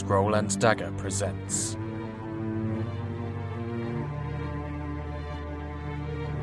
Scroll 0.00 0.32
and 0.32 0.58
Dagger 0.58 0.90
presents 0.96 1.76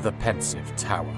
The 0.02 0.12
Pensive 0.20 0.76
Tower. 0.76 1.12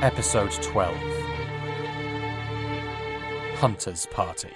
Episode 0.00 0.52
12 0.62 0.96
Hunter's 3.56 4.06
Party. 4.06 4.52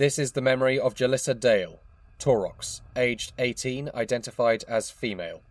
This 0.00 0.18
is 0.18 0.32
the 0.32 0.40
memory 0.40 0.80
of 0.80 0.94
Jalissa 0.94 1.38
Dayle, 1.38 1.78
Taurox, 2.18 2.80
aged 2.96 3.34
18, 3.38 3.90
identified 3.94 4.64
as 4.66 4.90
female. 4.90 5.42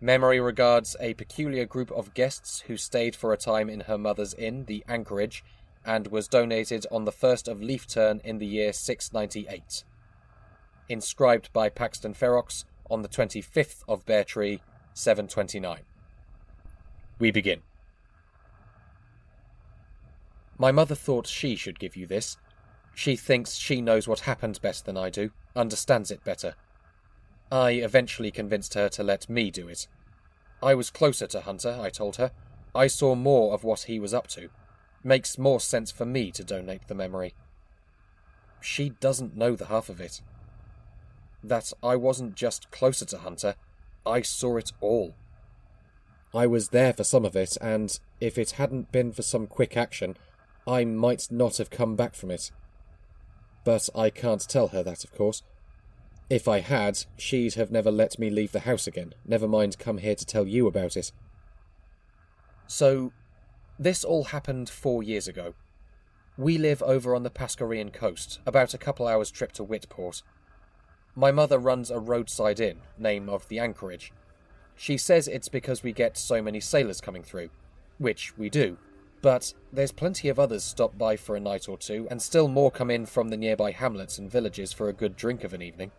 Memory 0.00 0.40
regards 0.40 0.96
a 0.98 1.14
peculiar 1.14 1.66
group 1.66 1.92
of 1.92 2.12
guests 2.12 2.64
who 2.66 2.76
stayed 2.76 3.14
for 3.14 3.32
a 3.32 3.36
time 3.36 3.70
in 3.70 3.82
her 3.82 3.96
mother's 3.96 4.34
inn, 4.34 4.64
the 4.64 4.82
Anchorage, 4.88 5.44
and 5.86 6.08
was 6.08 6.26
donated 6.26 6.84
on 6.90 7.04
the 7.04 7.12
1st 7.12 7.46
of 7.46 7.62
Leaf 7.62 7.86
Turn 7.86 8.20
in 8.24 8.38
the 8.38 8.46
year 8.46 8.72
698. 8.72 9.84
Inscribed 10.88 11.52
by 11.52 11.68
Paxton 11.68 12.14
Ferox 12.14 12.64
on 12.90 13.02
the 13.02 13.08
25th 13.08 13.84
of 13.86 14.04
Bear 14.04 14.24
Tree, 14.24 14.62
729. 14.94 15.82
We 17.20 17.30
begin. 17.30 17.60
My 20.58 20.72
mother 20.72 20.96
thought 20.96 21.28
she 21.28 21.54
should 21.54 21.78
give 21.78 21.94
you 21.94 22.08
this. 22.08 22.36
She 23.00 23.16
thinks 23.16 23.54
she 23.54 23.80
knows 23.80 24.06
what 24.06 24.20
happened 24.28 24.60
better 24.60 24.84
than 24.84 24.98
I 24.98 25.08
do, 25.08 25.30
understands 25.56 26.10
it 26.10 26.22
better. 26.22 26.54
I 27.50 27.70
eventually 27.70 28.30
convinced 28.30 28.74
her 28.74 28.90
to 28.90 29.02
let 29.02 29.26
me 29.26 29.50
do 29.50 29.68
it. 29.68 29.88
I 30.62 30.74
was 30.74 30.90
closer 30.90 31.26
to 31.28 31.40
Hunter, 31.40 31.78
I 31.80 31.88
told 31.88 32.16
her. 32.16 32.30
I 32.74 32.88
saw 32.88 33.14
more 33.14 33.54
of 33.54 33.64
what 33.64 33.84
he 33.84 33.98
was 33.98 34.12
up 34.12 34.26
to. 34.36 34.50
Makes 35.02 35.38
more 35.38 35.60
sense 35.60 35.90
for 35.90 36.04
me 36.04 36.30
to 36.32 36.44
donate 36.44 36.88
the 36.88 36.94
memory. 36.94 37.32
She 38.60 38.90
doesn't 38.90 39.34
know 39.34 39.56
the 39.56 39.68
half 39.68 39.88
of 39.88 39.98
it. 39.98 40.20
That 41.42 41.72
I 41.82 41.96
wasn't 41.96 42.34
just 42.34 42.70
closer 42.70 43.06
to 43.06 43.18
Hunter, 43.20 43.54
I 44.04 44.20
saw 44.20 44.58
it 44.58 44.72
all. 44.82 45.14
I 46.34 46.46
was 46.46 46.68
there 46.68 46.92
for 46.92 47.04
some 47.04 47.24
of 47.24 47.34
it, 47.34 47.56
and 47.62 47.98
if 48.20 48.36
it 48.36 48.50
hadn't 48.50 48.92
been 48.92 49.10
for 49.12 49.22
some 49.22 49.46
quick 49.46 49.74
action, 49.74 50.18
I 50.66 50.84
might 50.84 51.28
not 51.30 51.56
have 51.56 51.70
come 51.70 51.96
back 51.96 52.14
from 52.14 52.30
it. 52.30 52.50
But 53.64 53.88
I 53.94 54.10
can't 54.10 54.46
tell 54.48 54.68
her 54.68 54.82
that, 54.82 55.04
of 55.04 55.12
course. 55.12 55.42
If 56.28 56.46
I 56.46 56.60
had, 56.60 57.04
she'd 57.16 57.54
have 57.54 57.70
never 57.70 57.90
let 57.90 58.18
me 58.18 58.30
leave 58.30 58.52
the 58.52 58.60
house 58.60 58.86
again, 58.86 59.14
never 59.26 59.48
mind 59.48 59.78
come 59.78 59.98
here 59.98 60.14
to 60.14 60.24
tell 60.24 60.46
you 60.46 60.66
about 60.66 60.96
it. 60.96 61.10
So, 62.68 63.12
this 63.78 64.04
all 64.04 64.24
happened 64.24 64.70
four 64.70 65.02
years 65.02 65.26
ago. 65.26 65.54
We 66.38 66.56
live 66.56 66.82
over 66.82 67.14
on 67.14 67.24
the 67.24 67.30
Pascarean 67.30 67.92
coast, 67.92 68.38
about 68.46 68.72
a 68.72 68.78
couple 68.78 69.08
hours' 69.08 69.30
trip 69.30 69.52
to 69.52 69.64
Whitport. 69.64 70.22
My 71.16 71.32
mother 71.32 71.58
runs 71.58 71.90
a 71.90 71.98
roadside 71.98 72.60
inn, 72.60 72.78
name 72.96 73.28
of 73.28 73.48
the 73.48 73.58
Anchorage. 73.58 74.12
She 74.76 74.96
says 74.96 75.26
it's 75.26 75.48
because 75.48 75.82
we 75.82 75.92
get 75.92 76.16
so 76.16 76.40
many 76.40 76.60
sailors 76.60 77.00
coming 77.00 77.24
through, 77.24 77.50
which 77.98 78.38
we 78.38 78.48
do, 78.48 78.78
but 79.22 79.52
there's 79.72 79.92
plenty 79.92 80.28
of 80.28 80.38
others 80.38 80.64
stop 80.64 80.96
by 80.96 81.16
for 81.16 81.36
a 81.36 81.40
night 81.40 81.68
or 81.68 81.76
two, 81.76 82.06
and 82.10 82.20
still 82.20 82.48
more 82.48 82.70
come 82.70 82.90
in 82.90 83.06
from 83.06 83.28
the 83.28 83.36
nearby 83.36 83.70
hamlets 83.70 84.18
and 84.18 84.30
villages 84.30 84.72
for 84.72 84.88
a 84.88 84.94
good 84.94 85.16
drink 85.16 85.44
of 85.44 85.52
an 85.52 85.62
evening. 85.62 85.90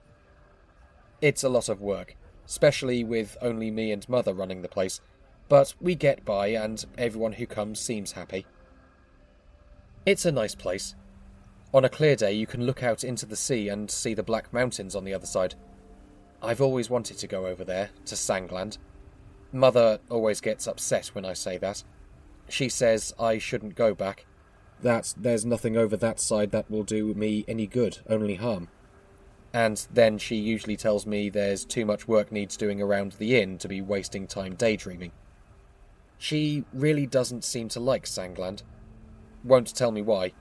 It's 1.22 1.44
a 1.44 1.50
lot 1.50 1.70
of 1.70 1.82
work, 1.82 2.16
especially 2.48 3.04
with 3.04 3.38
only 3.42 3.70
me 3.70 3.92
and 3.92 4.08
mother 4.10 4.34
running 4.34 4.62
the 4.62 4.68
place, 4.68 5.02
but 5.50 5.74
we 5.80 5.96
get 5.96 6.26
by 6.26 6.48
and 6.48 6.84
everyone 6.98 7.34
who 7.34 7.46
comes 7.46 7.80
seems 7.80 8.14
happy. 8.14 8.46
It's 10.06 10.26
a 10.26 10.32
nice 10.32 10.56
place. 10.56 10.96
On 11.74 11.86
a 11.86 11.90
clear 11.90 12.16
day, 12.16 12.34
you 12.34 12.48
can 12.48 12.66
look 12.66 12.84
out 12.84 13.04
into 13.04 13.26
the 13.26 13.36
sea 13.36 13.70
and 13.70 13.90
see 13.90 14.14
the 14.14 14.24
Black 14.24 14.52
Mountains 14.52 14.96
on 14.96 15.06
the 15.06 15.14
other 15.14 15.28
side. 15.28 15.56
I've 16.42 16.60
always 16.60 16.90
wanted 16.90 17.18
to 17.20 17.28
go 17.28 17.46
over 17.46 17.64
there, 17.64 17.92
to 18.06 18.16
Sangland. 18.16 18.78
Mother 19.54 20.00
always 20.10 20.42
gets 20.42 20.68
upset 20.68 21.08
when 21.08 21.24
I 21.24 21.34
say 21.34 21.58
that. 21.60 21.84
She 22.52 22.68
says 22.68 23.14
I 23.18 23.38
shouldn't 23.38 23.76
go 23.76 23.96
back. 23.96 24.26
That 24.82 25.14
there's 25.16 25.46
nothing 25.46 25.78
over 25.78 25.96
that 25.96 26.20
side 26.20 26.52
that 26.52 26.70
will 26.70 26.84
do 26.84 27.14
me 27.14 27.46
any 27.48 27.66
good, 27.66 28.00
only 28.10 28.36
harm. 28.36 28.68
And 29.54 29.88
then 29.94 30.18
she 30.18 30.36
usually 30.36 30.76
tells 30.76 31.06
me 31.06 31.30
there's 31.30 31.64
too 31.64 31.86
much 31.86 32.10
work 32.10 32.30
needs 32.30 32.58
doing 32.58 32.82
around 32.82 33.14
the 33.14 33.40
inn 33.40 33.58
to 33.60 33.70
be 33.70 33.80
wasting 33.80 34.28
time 34.28 34.56
daydreaming. 34.56 35.14
She 36.18 36.66
really 36.74 37.08
doesn't 37.08 37.46
seem 37.46 37.70
to 37.70 37.80
like 37.80 38.04
Sangland. 38.06 38.64
Won't 39.46 39.74
tell 39.74 39.92
me 39.92 40.02
why. 40.02 40.34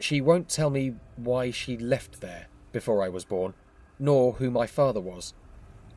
She 0.00 0.20
won't 0.20 0.48
tell 0.48 0.70
me 0.70 0.96
why 1.14 1.52
she 1.52 1.76
left 1.76 2.20
there 2.20 2.48
before 2.72 3.04
I 3.04 3.08
was 3.08 3.24
born, 3.24 3.54
nor 4.00 4.34
who 4.34 4.50
my 4.50 4.66
father 4.66 5.00
was. 5.00 5.32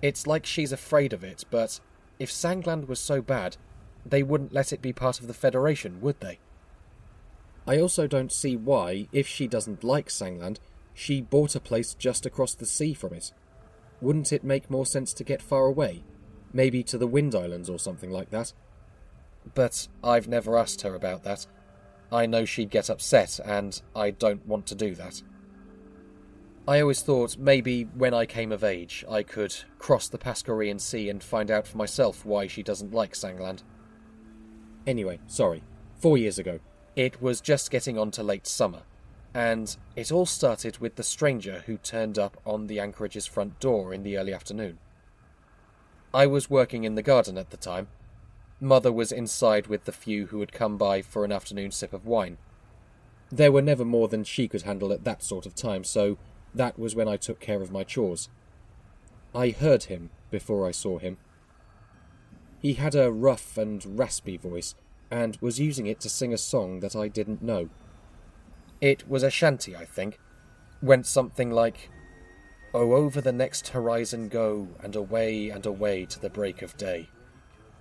It's 0.01 0.27
like 0.27 0.45
she's 0.45 0.71
afraid 0.71 1.11
of 1.11 1.23
it, 1.23 1.43
but 1.49 1.79
if 2.19 2.29
Sangland 2.29 2.87
was 2.87 2.99
so 2.99 3.21
bad, 3.21 3.57
they 4.05 4.23
wouldn't 4.23 4.53
let 4.53 4.73
it 4.73 4.81
be 4.81 4.93
part 4.93 5.19
of 5.19 5.27
the 5.27 5.33
Federation, 5.33 6.01
would 6.01 6.19
they? 6.19 6.39
I 7.67 7.79
also 7.79 8.07
don't 8.07 8.31
see 8.31 8.55
why, 8.55 9.07
if 9.11 9.27
she 9.27 9.47
doesn't 9.47 9.83
like 9.83 10.09
Sangland, 10.09 10.57
she 10.93 11.21
bought 11.21 11.55
a 11.55 11.59
place 11.59 11.93
just 11.93 12.25
across 12.25 12.55
the 12.55 12.65
sea 12.65 12.93
from 12.93 13.13
it. 13.13 13.31
Wouldn't 14.01 14.33
it 14.33 14.43
make 14.43 14.69
more 14.69 14.85
sense 14.85 15.13
to 15.13 15.23
get 15.23 15.41
far 15.41 15.65
away? 15.65 16.03
Maybe 16.51 16.83
to 16.83 16.97
the 16.97 17.07
Wind 17.07 17.35
Islands 17.35 17.69
or 17.69 17.77
something 17.77 18.09
like 18.09 18.31
that? 18.31 18.53
But 19.53 19.87
I've 20.03 20.27
never 20.27 20.57
asked 20.57 20.81
her 20.81 20.95
about 20.95 21.23
that. 21.23 21.45
I 22.11 22.25
know 22.25 22.43
she'd 22.43 22.71
get 22.71 22.89
upset, 22.89 23.39
and 23.45 23.79
I 23.95 24.11
don't 24.11 24.45
want 24.47 24.65
to 24.67 24.75
do 24.75 24.95
that. 24.95 25.21
I 26.67 26.81
always 26.81 27.01
thought 27.01 27.37
maybe 27.37 27.83
when 27.83 28.13
I 28.13 28.25
came 28.25 28.51
of 28.51 28.63
age 28.63 29.03
I 29.09 29.23
could 29.23 29.55
cross 29.79 30.07
the 30.07 30.19
Pascarean 30.19 30.79
Sea 30.79 31.09
and 31.09 31.23
find 31.23 31.49
out 31.49 31.67
for 31.67 31.77
myself 31.77 32.25
why 32.25 32.47
she 32.47 32.61
doesn't 32.61 32.93
like 32.93 33.13
Sangland. 33.13 33.63
Anyway, 34.87 35.19
sorry. 35.27 35.63
Four 35.99 36.17
years 36.17 36.39
ago. 36.39 36.59
It 36.95 37.21
was 37.21 37.41
just 37.41 37.71
getting 37.71 37.97
on 37.97 38.11
to 38.11 38.23
late 38.23 38.47
summer, 38.47 38.81
and 39.33 39.75
it 39.95 40.11
all 40.11 40.25
started 40.25 40.79
with 40.79 40.95
the 40.95 41.03
stranger 41.03 41.63
who 41.65 41.77
turned 41.77 42.19
up 42.19 42.37
on 42.45 42.67
the 42.67 42.79
Anchorage's 42.79 43.25
front 43.25 43.59
door 43.59 43.93
in 43.93 44.03
the 44.03 44.17
early 44.17 44.33
afternoon. 44.33 44.79
I 46.13 46.25
was 46.25 46.49
working 46.49 46.83
in 46.83 46.95
the 46.95 47.03
garden 47.03 47.37
at 47.37 47.51
the 47.51 47.57
time. 47.57 47.87
Mother 48.59 48.91
was 48.91 49.11
inside 49.11 49.67
with 49.67 49.85
the 49.85 49.91
few 49.91 50.27
who 50.27 50.39
had 50.39 50.51
come 50.51 50.77
by 50.77 51.01
for 51.01 51.23
an 51.23 51.31
afternoon 51.31 51.71
sip 51.71 51.93
of 51.93 52.05
wine. 52.05 52.37
There 53.31 53.51
were 53.51 53.61
never 53.61 53.85
more 53.85 54.07
than 54.07 54.23
she 54.23 54.47
could 54.47 54.63
handle 54.63 54.91
at 54.91 55.03
that 55.03 55.23
sort 55.23 55.45
of 55.45 55.55
time, 55.55 55.83
so 55.83 56.17
that 56.53 56.79
was 56.79 56.95
when 56.95 57.07
I 57.07 57.15
took 57.15 57.39
care 57.39 57.61
of 57.61 57.71
my 57.71 57.83
chores. 57.83 58.27
I 59.33 59.51
heard 59.51 59.83
him 59.83 60.09
before 60.31 60.67
I 60.67 60.71
saw 60.71 60.97
him. 60.97 61.17
He 62.61 62.73
had 62.73 62.93
a 62.93 63.11
rough 63.11 63.57
and 63.57 63.97
raspy 63.97 64.37
voice, 64.37 64.75
and 65.09 65.37
was 65.41 65.59
using 65.59 65.87
it 65.87 65.99
to 66.01 66.09
sing 66.09 66.33
a 66.33 66.37
song 66.37 66.81
that 66.81 66.95
I 66.95 67.07
didn't 67.07 67.41
know. 67.41 67.69
It 68.81 69.09
was 69.09 69.23
a 69.23 69.29
shanty, 69.29 69.75
I 69.75 69.85
think. 69.85 70.19
Went 70.81 71.05
something 71.05 71.51
like, 71.51 71.89
Oh, 72.73 72.93
over 72.93 73.19
the 73.19 73.31
next 73.31 73.69
horizon 73.69 74.27
go, 74.27 74.67
and 74.83 74.95
away 74.95 75.49
and 75.49 75.65
away 75.65 76.05
to 76.05 76.19
the 76.19 76.29
break 76.29 76.61
of 76.61 76.77
day. 76.77 77.09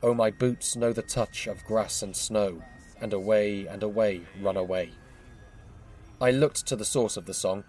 Oh, 0.03 0.15
my 0.15 0.31
boots 0.31 0.77
know 0.77 0.93
the 0.93 1.03
touch 1.03 1.47
of 1.47 1.65
grass 1.65 2.03
and 2.03 2.17
snow, 2.17 2.63
and 3.01 3.13
away 3.13 3.67
and 3.67 3.83
away 3.83 4.23
run 4.41 4.57
away. 4.57 4.93
I 6.21 6.31
looked 6.31 6.67
to 6.67 6.77
the 6.77 6.85
source 6.85 7.17
of 7.17 7.27
the 7.27 7.35
song, 7.35 7.65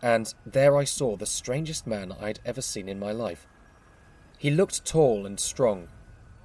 and 0.00 0.32
there 0.46 0.76
I 0.76 0.84
saw 0.84 1.16
the 1.16 1.26
strangest 1.26 1.86
man 1.86 2.12
I'd 2.20 2.40
ever 2.44 2.62
seen 2.62 2.88
in 2.88 2.98
my 2.98 3.12
life. 3.12 3.46
He 4.38 4.50
looked 4.50 4.84
tall 4.84 5.26
and 5.26 5.38
strong, 5.38 5.88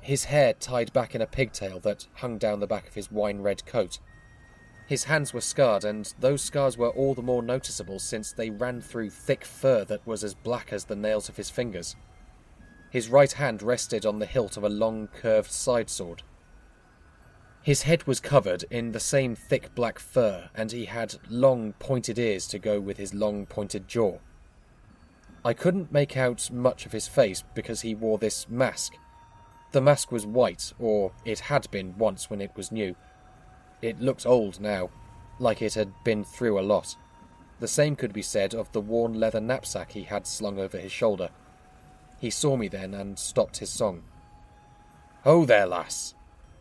his 0.08 0.24
hair 0.24 0.54
tied 0.54 0.94
back 0.94 1.14
in 1.16 1.22
a 1.22 1.28
pigtail 1.28 1.82
that 1.82 2.08
hung 2.14 2.38
down 2.38 2.62
the 2.62 2.66
back 2.66 2.88
of 2.88 2.94
his 2.94 3.12
wine 3.12 3.42
red 3.42 3.66
coat. 3.66 4.00
His 4.88 5.04
hands 5.04 5.34
were 5.34 5.42
scarred, 5.42 5.84
and 5.84 6.14
those 6.18 6.42
scars 6.42 6.78
were 6.78 6.92
all 6.92 7.14
the 7.14 7.22
more 7.22 7.44
noticeable 7.44 8.00
since 8.00 8.32
they 8.32 8.50
ran 8.50 8.80
through 8.80 9.10
thick 9.10 9.44
fur 9.44 9.84
that 9.84 10.08
was 10.08 10.24
as 10.24 10.34
black 10.34 10.72
as 10.72 10.86
the 10.86 10.96
nails 10.96 11.28
of 11.28 11.36
his 11.36 11.50
fingers. 11.50 11.98
His 12.90 13.10
right 13.10 13.34
hand 13.34 13.62
rested 13.62 14.06
on 14.06 14.20
the 14.20 14.26
hilt 14.26 14.56
of 14.56 14.64
a 14.64 14.70
long 14.70 15.10
curved 15.10 15.52
side 15.52 15.90
sword. 15.90 16.24
His 17.62 17.82
head 17.82 18.08
was 18.08 18.22
covered 18.22 18.64
in 18.72 18.94
the 18.94 19.02
same 19.02 19.36
thick 19.36 19.76
black 19.76 20.00
fur, 20.00 20.50
and 20.56 20.72
he 20.72 20.86
had 20.86 21.16
long 21.28 21.74
pointed 21.80 22.18
ears 22.18 22.48
to 22.48 22.60
go 22.60 22.80
with 22.80 22.96
his 22.96 23.14
long 23.14 23.46
pointed 23.46 23.90
jaw. 23.90 24.20
I 25.44 25.52
couldn't 25.52 25.92
make 25.92 26.16
out 26.16 26.50
much 26.50 26.86
of 26.86 26.94
his 26.94 27.10
face 27.10 27.44
because 27.54 27.82
he 27.82 27.94
wore 27.94 28.18
this 28.18 28.48
mask 28.48 28.94
The 29.72 29.82
mask 29.82 30.12
was 30.12 30.26
white, 30.26 30.74
or 30.80 31.12
it 31.26 31.40
had 31.40 31.70
been 31.72 31.98
once 31.98 32.30
when 32.30 32.42
it 32.42 32.52
was 32.56 32.72
new. 32.72 32.96
It 33.82 34.00
looked 34.00 34.26
old 34.26 34.60
now, 34.60 34.90
like 35.40 35.62
it 35.62 35.74
had 35.74 35.94
been 36.04 36.24
through 36.24 36.60
a 36.60 36.62
lot. 36.62 36.96
The 37.60 37.68
same 37.68 37.96
could 37.96 38.14
be 38.14 38.22
said 38.22 38.54
of 38.54 38.72
the 38.72 38.82
worn 38.82 39.20
leather 39.20 39.42
knapsack 39.42 39.92
he 39.92 40.04
had 40.04 40.26
slung 40.28 40.60
over 40.60 40.78
his 40.78 40.92
shoulder. 40.92 41.30
He 42.20 42.30
saw 42.30 42.56
me 42.56 42.68
then 42.68 42.94
and 42.94 43.20
stopped 43.20 43.58
his 43.58 43.70
song. 43.70 44.04
Ho 45.24 45.46
there, 45.46 45.66
lass, 45.66 46.16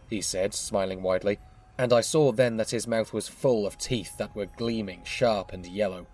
he 0.09 0.21
said, 0.21 0.55
smiling 0.55 1.03
widely, 1.03 1.39
and 1.79 1.93
I 1.93 2.01
saw 2.01 2.33
then 2.33 2.57
that 2.57 2.71
his 2.71 2.87
mouth 2.87 3.13
was 3.13 3.29
full 3.29 3.67
of 3.67 3.79
teeth 3.79 4.17
that 4.19 4.35
were 4.35 4.47
gleaming 4.47 5.03
sharp 5.05 5.53
and 5.53 5.67
yellow. 5.67 6.07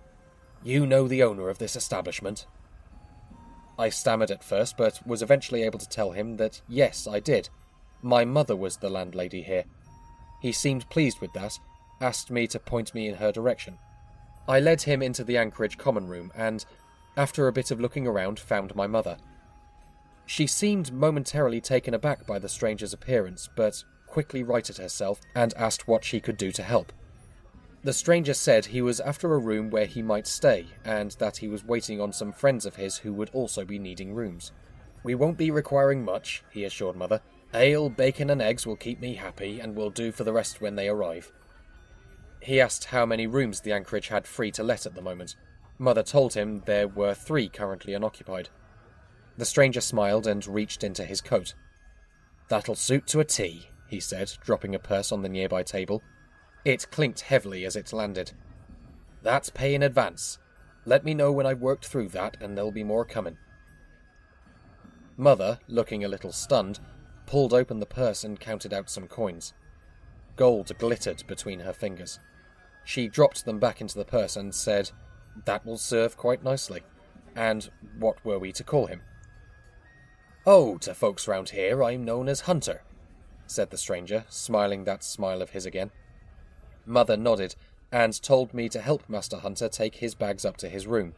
You 0.63 0.87
know 0.87 1.09
the 1.09 1.23
owner 1.23 1.49
of 1.49 1.59
this 1.59 1.77
establishment? 1.77 2.47
I 3.79 3.89
stammered 3.89 4.31
at 4.31 4.45
first, 4.45 4.77
but 4.77 5.07
was 5.07 5.23
eventually 5.23 5.63
able 5.63 5.79
to 5.79 5.89
tell 5.89 6.13
him 6.13 6.37
that 6.37 6.61
yes, 6.69 7.07
I 7.07 7.21
did. 7.21 7.49
My 8.03 8.25
mother 8.25 8.57
was 8.57 8.77
the 8.77 8.91
landlady 8.91 9.43
here. 9.43 9.65
He 10.41 10.53
seemed 10.53 10.91
pleased 10.91 11.21
with 11.21 11.33
that, 11.35 11.59
asked 12.01 12.31
me 12.31 12.47
to 12.49 12.59
point 12.59 12.95
me 12.95 13.09
in 13.09 13.15
her 13.17 13.33
direction. 13.33 13.79
I 14.49 14.61
led 14.61 14.83
him 14.83 15.03
into 15.03 15.25
the 15.25 15.39
Anchorage 15.39 15.79
common 15.79 16.09
room 16.09 16.33
and, 16.35 16.65
after 17.17 17.47
a 17.47 17.53
bit 17.53 17.71
of 17.71 17.81
looking 17.81 18.07
around, 18.07 18.41
found 18.41 18.75
my 18.75 18.87
mother. 18.87 19.19
She 20.27 20.47
seemed 20.47 20.93
momentarily 20.93 21.61
taken 21.61 21.95
aback 21.95 22.27
by 22.27 22.39
the 22.39 22.49
stranger's 22.49 22.93
appearance, 22.93 23.49
but 23.55 23.85
quickly 24.07 24.43
righted 24.43 24.79
herself 24.79 25.21
and 25.35 25.55
asked 25.55 25.89
what 25.89 26.05
she 26.05 26.21
could 26.21 26.37
do 26.37 26.53
to 26.53 26.63
help. 26.63 26.93
The 27.85 27.93
stranger 27.93 28.35
said 28.35 28.67
he 28.67 28.81
was 28.81 29.01
after 29.01 29.35
a 29.35 29.39
room 29.39 29.69
where 29.69 29.87
he 29.87 30.03
might 30.03 30.29
stay, 30.29 30.67
and 30.85 31.11
that 31.13 31.39
he 31.39 31.49
was 31.49 31.65
waiting 31.65 32.01
on 32.01 32.13
some 32.13 32.33
friends 32.33 32.65
of 32.65 32.77
his 32.77 32.99
who 32.99 33.13
would 33.15 33.31
also 33.31 33.65
be 33.65 33.79
needing 33.79 34.15
rooms. 34.15 34.53
We 35.03 35.17
won't 35.17 35.37
be 35.37 35.51
requiring 35.51 36.05
much, 36.05 36.45
he 36.51 36.65
assured 36.65 36.95
Mother. 36.95 37.21
Ale, 37.53 37.91
bacon, 37.91 38.31
and 38.31 38.41
eggs 38.41 38.67
will 38.67 38.77
keep 38.77 39.01
me 39.01 39.15
happy, 39.15 39.59
and 39.59 39.75
will 39.75 39.91
do 39.91 40.13
for 40.13 40.23
the 40.23 40.33
rest 40.33 40.61
when 40.61 40.77
they 40.77 40.89
arrive. 40.89 41.33
He 42.41 42.61
asked 42.61 42.87
how 42.87 43.05
many 43.05 43.27
rooms 43.27 43.61
the 43.61 43.73
Anchorage 43.73 44.09
had 44.09 44.29
free 44.29 44.53
to 44.53 44.63
let 44.63 44.87
at 44.87 44.95
the 44.95 45.03
moment. 45.03 45.35
Mother 45.77 46.05
told 46.05 46.35
him 46.35 46.63
there 46.67 46.87
were 46.87 47.15
three 47.15 47.49
currently 47.49 47.95
unoccupied. 47.95 48.49
The 49.37 49.45
stranger 49.45 49.81
smiled 49.81 50.29
and 50.29 50.47
reached 50.47 50.85
into 50.85 51.05
his 51.05 51.21
coat. 51.21 51.55
That'll 52.49 52.77
suit 52.77 53.09
to 53.09 53.21
a 53.21 53.25
T, 53.25 53.71
he 53.89 53.99
said, 53.99 54.33
dropping 54.41 54.77
a 54.77 54.79
purse 54.79 55.11
on 55.11 55.23
the 55.23 55.29
nearby 55.29 55.65
table. 55.65 56.03
It 56.65 56.91
clinked 56.91 57.23
heavily 57.23 57.65
as 57.65 57.77
it 57.77 57.93
landed. 57.93 58.33
That's 59.23 59.51
pay 59.51 59.75
in 59.75 59.83
advance. 59.83 60.39
Let 60.85 61.05
me 61.05 61.15
know 61.15 61.33
when 61.33 61.47
I've 61.47 61.61
worked 61.61 61.87
through 61.87 62.09
that, 62.09 62.37
and 62.41 62.57
there'll 62.57 62.73
be 62.73 62.85
more 62.85 63.05
coming. 63.05 63.39
Mother, 65.17 65.59
looking 65.69 66.05
a 66.05 66.09
little 66.09 66.33
stunned, 66.33 66.81
pulled 67.27 67.53
open 67.53 67.81
the 67.81 67.87
purse 67.87 68.25
and 68.25 68.41
counted 68.41 68.73
out 68.73 68.91
some 68.91 69.07
coins. 69.07 69.53
Gold 70.37 70.77
glittered 70.79 71.25
between 71.27 71.61
her 71.61 71.73
fingers. 71.73 72.19
She 72.85 73.09
dropped 73.09 73.45
them 73.45 73.59
back 73.59 73.81
into 73.81 73.99
the 73.99 74.05
purse 74.05 74.37
and 74.37 74.55
said, 74.55 74.91
That 75.45 75.65
will 75.65 75.79
serve 75.79 76.17
quite 76.17 76.43
nicely. 76.43 76.83
And 77.37 77.71
what 77.99 78.25
were 78.25 78.39
we 78.39 78.53
to 78.53 78.65
call 78.65 78.87
him? 78.87 79.03
Oh, 80.45 80.79
to 80.79 80.95
folks 80.95 81.29
round 81.29 81.51
here, 81.51 81.85
I'm 81.85 82.05
known 82.05 82.29
as 82.29 82.43
Hunter, 82.43 82.83
said 83.47 83.71
the 83.71 83.79
stranger, 83.79 84.25
smiling 84.29 84.85
that 84.85 85.05
smile 85.05 85.41
of 85.41 85.51
his 85.51 85.67
again. 85.67 85.93
Mother 86.87 87.17
nodded 87.17 87.55
and 87.91 88.21
told 88.23 88.55
me 88.55 88.69
to 88.71 88.81
help 88.81 89.09
Master 89.09 89.39
Hunter 89.39 89.69
take 89.69 89.97
his 89.97 90.15
bags 90.15 90.45
up 90.45 90.57
to 90.59 90.69
his 90.69 90.87
room. 90.87 91.15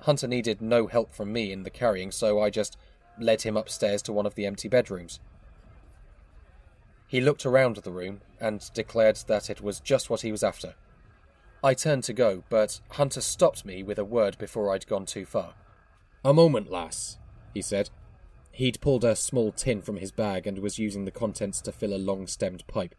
Hunter 0.00 0.28
needed 0.28 0.60
no 0.60 0.86
help 0.86 1.12
from 1.12 1.32
me 1.32 1.50
in 1.50 1.62
the 1.62 1.70
carrying, 1.70 2.10
so 2.12 2.40
I 2.40 2.50
just 2.50 2.76
led 3.18 3.42
him 3.42 3.56
upstairs 3.56 4.02
to 4.02 4.12
one 4.12 4.26
of 4.26 4.34
the 4.34 4.46
empty 4.46 4.68
bedrooms. 4.68 5.18
He 7.08 7.20
looked 7.20 7.46
around 7.46 7.76
the 7.76 7.90
room 7.90 8.20
and 8.40 8.70
declared 8.74 9.16
that 9.26 9.48
it 9.48 9.60
was 9.60 9.80
just 9.80 10.10
what 10.10 10.20
he 10.20 10.30
was 10.30 10.44
after. 10.44 10.74
I 11.64 11.74
turned 11.74 12.04
to 12.04 12.12
go, 12.12 12.44
but 12.48 12.80
Hunter 12.90 13.20
stopped 13.20 13.64
me 13.64 13.82
with 13.82 13.98
a 13.98 14.04
word 14.04 14.36
before 14.38 14.72
I'd 14.72 14.86
gone 14.86 15.06
too 15.06 15.24
far. 15.24 15.54
A 16.24 16.34
moment, 16.34 16.70
lass, 16.70 17.18
he 17.54 17.62
said. 17.62 17.90
He'd 18.52 18.80
pulled 18.80 19.04
a 19.04 19.16
small 19.16 19.52
tin 19.52 19.82
from 19.82 19.96
his 19.96 20.12
bag 20.12 20.46
and 20.46 20.58
was 20.58 20.78
using 20.78 21.04
the 21.04 21.10
contents 21.10 21.60
to 21.62 21.72
fill 21.72 21.94
a 21.94 21.98
long 21.98 22.26
stemmed 22.26 22.66
pipe. 22.66 22.94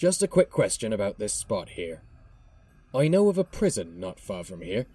Just 0.00 0.22
a 0.22 0.26
quick 0.26 0.48
question 0.48 0.94
about 0.94 1.18
this 1.18 1.34
spot 1.34 1.68
here. 1.68 2.00
I 2.94 3.06
know 3.06 3.28
of 3.28 3.36
a 3.36 3.44
prison 3.44 4.00
not 4.00 4.18
far 4.18 4.44
from 4.44 4.62
here. 4.62 4.86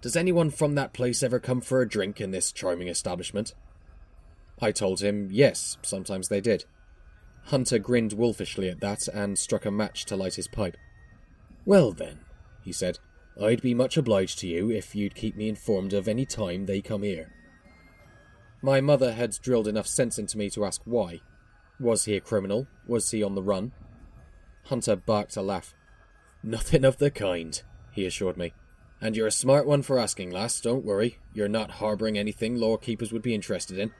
Does 0.00 0.16
anyone 0.16 0.48
from 0.48 0.74
that 0.76 0.94
place 0.94 1.22
ever 1.22 1.38
come 1.38 1.60
for 1.60 1.82
a 1.82 1.88
drink 1.88 2.22
in 2.22 2.30
this 2.30 2.52
charming 2.52 2.88
establishment? 2.88 3.52
I 4.58 4.72
told 4.72 5.02
him 5.02 5.28
yes, 5.30 5.76
sometimes 5.82 6.28
they 6.28 6.40
did. 6.40 6.64
Hunter 7.48 7.78
grinned 7.78 8.14
wolfishly 8.14 8.70
at 8.70 8.80
that 8.80 9.08
and 9.08 9.38
struck 9.38 9.66
a 9.66 9.70
match 9.70 10.06
to 10.06 10.16
light 10.16 10.36
his 10.36 10.48
pipe. 10.48 10.78
Well 11.66 11.92
then, 11.92 12.20
he 12.64 12.72
said, 12.72 12.98
I'd 13.38 13.60
be 13.60 13.74
much 13.74 13.98
obliged 13.98 14.38
to 14.38 14.46
you 14.46 14.70
if 14.70 14.94
you'd 14.94 15.14
keep 15.14 15.36
me 15.36 15.50
informed 15.50 15.92
of 15.92 16.08
any 16.08 16.24
time 16.24 16.64
they 16.64 16.80
come 16.80 17.02
here. 17.02 17.30
My 18.62 18.80
mother 18.80 19.12
had 19.12 19.36
drilled 19.42 19.68
enough 19.68 19.86
sense 19.86 20.18
into 20.18 20.38
me 20.38 20.48
to 20.48 20.64
ask 20.64 20.80
why. 20.86 21.20
Was 21.78 22.06
he 22.06 22.16
a 22.16 22.22
criminal? 22.22 22.66
Was 22.86 23.10
he 23.10 23.22
on 23.22 23.34
the 23.34 23.42
run? 23.42 23.72
Hunter 24.66 24.96
barked 24.96 25.36
a 25.36 25.42
laugh. 25.42 25.74
Nothing 26.42 26.84
of 26.84 26.98
the 26.98 27.10
kind, 27.10 27.60
he 27.92 28.06
assured 28.06 28.36
me. 28.36 28.52
And 29.00 29.16
you're 29.16 29.26
a 29.26 29.32
smart 29.32 29.66
one 29.66 29.82
for 29.82 29.98
asking, 29.98 30.30
lass, 30.30 30.60
don't 30.60 30.84
worry. 30.84 31.18
You're 31.34 31.48
not 31.48 31.72
harbouring 31.72 32.16
anything 32.16 32.56
law 32.56 32.76
keepers 32.76 33.12
would 33.12 33.22
be 33.22 33.34
interested 33.34 33.78
in. 33.78 33.92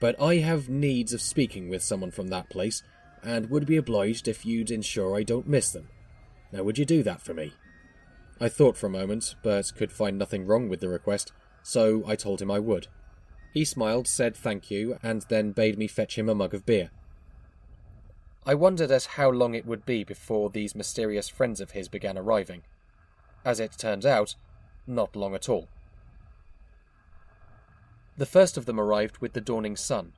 But 0.00 0.20
I 0.20 0.36
have 0.36 0.68
needs 0.68 1.12
of 1.12 1.22
speaking 1.22 1.68
with 1.68 1.82
someone 1.82 2.10
from 2.10 2.28
that 2.28 2.50
place, 2.50 2.82
and 3.22 3.48
would 3.48 3.66
be 3.66 3.76
obliged 3.76 4.28
if 4.28 4.44
you'd 4.44 4.70
ensure 4.70 5.16
I 5.16 5.22
don't 5.22 5.48
miss 5.48 5.70
them. 5.70 5.88
Now, 6.52 6.62
would 6.64 6.78
you 6.78 6.84
do 6.84 7.02
that 7.02 7.22
for 7.22 7.32
me? 7.32 7.52
I 8.40 8.48
thought 8.48 8.76
for 8.76 8.88
a 8.88 8.90
moment, 8.90 9.36
but 9.42 9.72
could 9.76 9.92
find 9.92 10.18
nothing 10.18 10.46
wrong 10.46 10.68
with 10.68 10.80
the 10.80 10.88
request, 10.88 11.32
so 11.62 12.02
I 12.06 12.16
told 12.16 12.42
him 12.42 12.50
I 12.50 12.58
would. 12.58 12.88
He 13.52 13.64
smiled, 13.64 14.08
said 14.08 14.36
thank 14.36 14.70
you, 14.70 14.98
and 15.02 15.22
then 15.28 15.52
bade 15.52 15.78
me 15.78 15.86
fetch 15.86 16.18
him 16.18 16.28
a 16.28 16.34
mug 16.34 16.54
of 16.54 16.66
beer. 16.66 16.90
I 18.46 18.54
wondered 18.54 18.90
at 18.90 19.04
how 19.04 19.30
long 19.30 19.54
it 19.54 19.64
would 19.64 19.86
be 19.86 20.04
before 20.04 20.50
these 20.50 20.74
mysterious 20.74 21.28
friends 21.28 21.60
of 21.60 21.70
his 21.70 21.88
began 21.88 22.18
arriving. 22.18 22.62
As 23.44 23.58
it 23.58 23.72
turned 23.78 24.04
out, 24.04 24.34
not 24.86 25.16
long 25.16 25.34
at 25.34 25.48
all. 25.48 25.68
The 28.16 28.26
first 28.26 28.56
of 28.56 28.66
them 28.66 28.78
arrived 28.78 29.18
with 29.18 29.32
the 29.32 29.40
dawning 29.40 29.76
sun. 29.76 30.12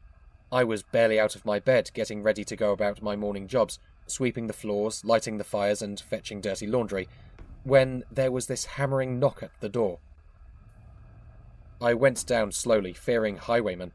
I 0.50 0.64
was 0.64 0.82
barely 0.82 1.18
out 1.18 1.36
of 1.36 1.44
my 1.44 1.60
bed, 1.60 1.90
getting 1.94 2.22
ready 2.22 2.44
to 2.44 2.56
go 2.56 2.72
about 2.72 3.02
my 3.02 3.16
morning 3.16 3.46
jobs, 3.46 3.78
sweeping 4.06 4.48
the 4.48 4.52
floors, 4.52 5.04
lighting 5.04 5.38
the 5.38 5.44
fires, 5.44 5.80
and 5.80 5.98
fetching 5.98 6.40
dirty 6.40 6.66
laundry, 6.66 7.08
when 7.64 8.04
there 8.10 8.30
was 8.30 8.46
this 8.46 8.64
hammering 8.66 9.18
knock 9.18 9.42
at 9.42 9.52
the 9.60 9.68
door. 9.68 9.98
I 11.80 11.94
went 11.94 12.26
down 12.26 12.52
slowly, 12.52 12.92
fearing 12.92 13.36
highwaymen. 13.36 13.92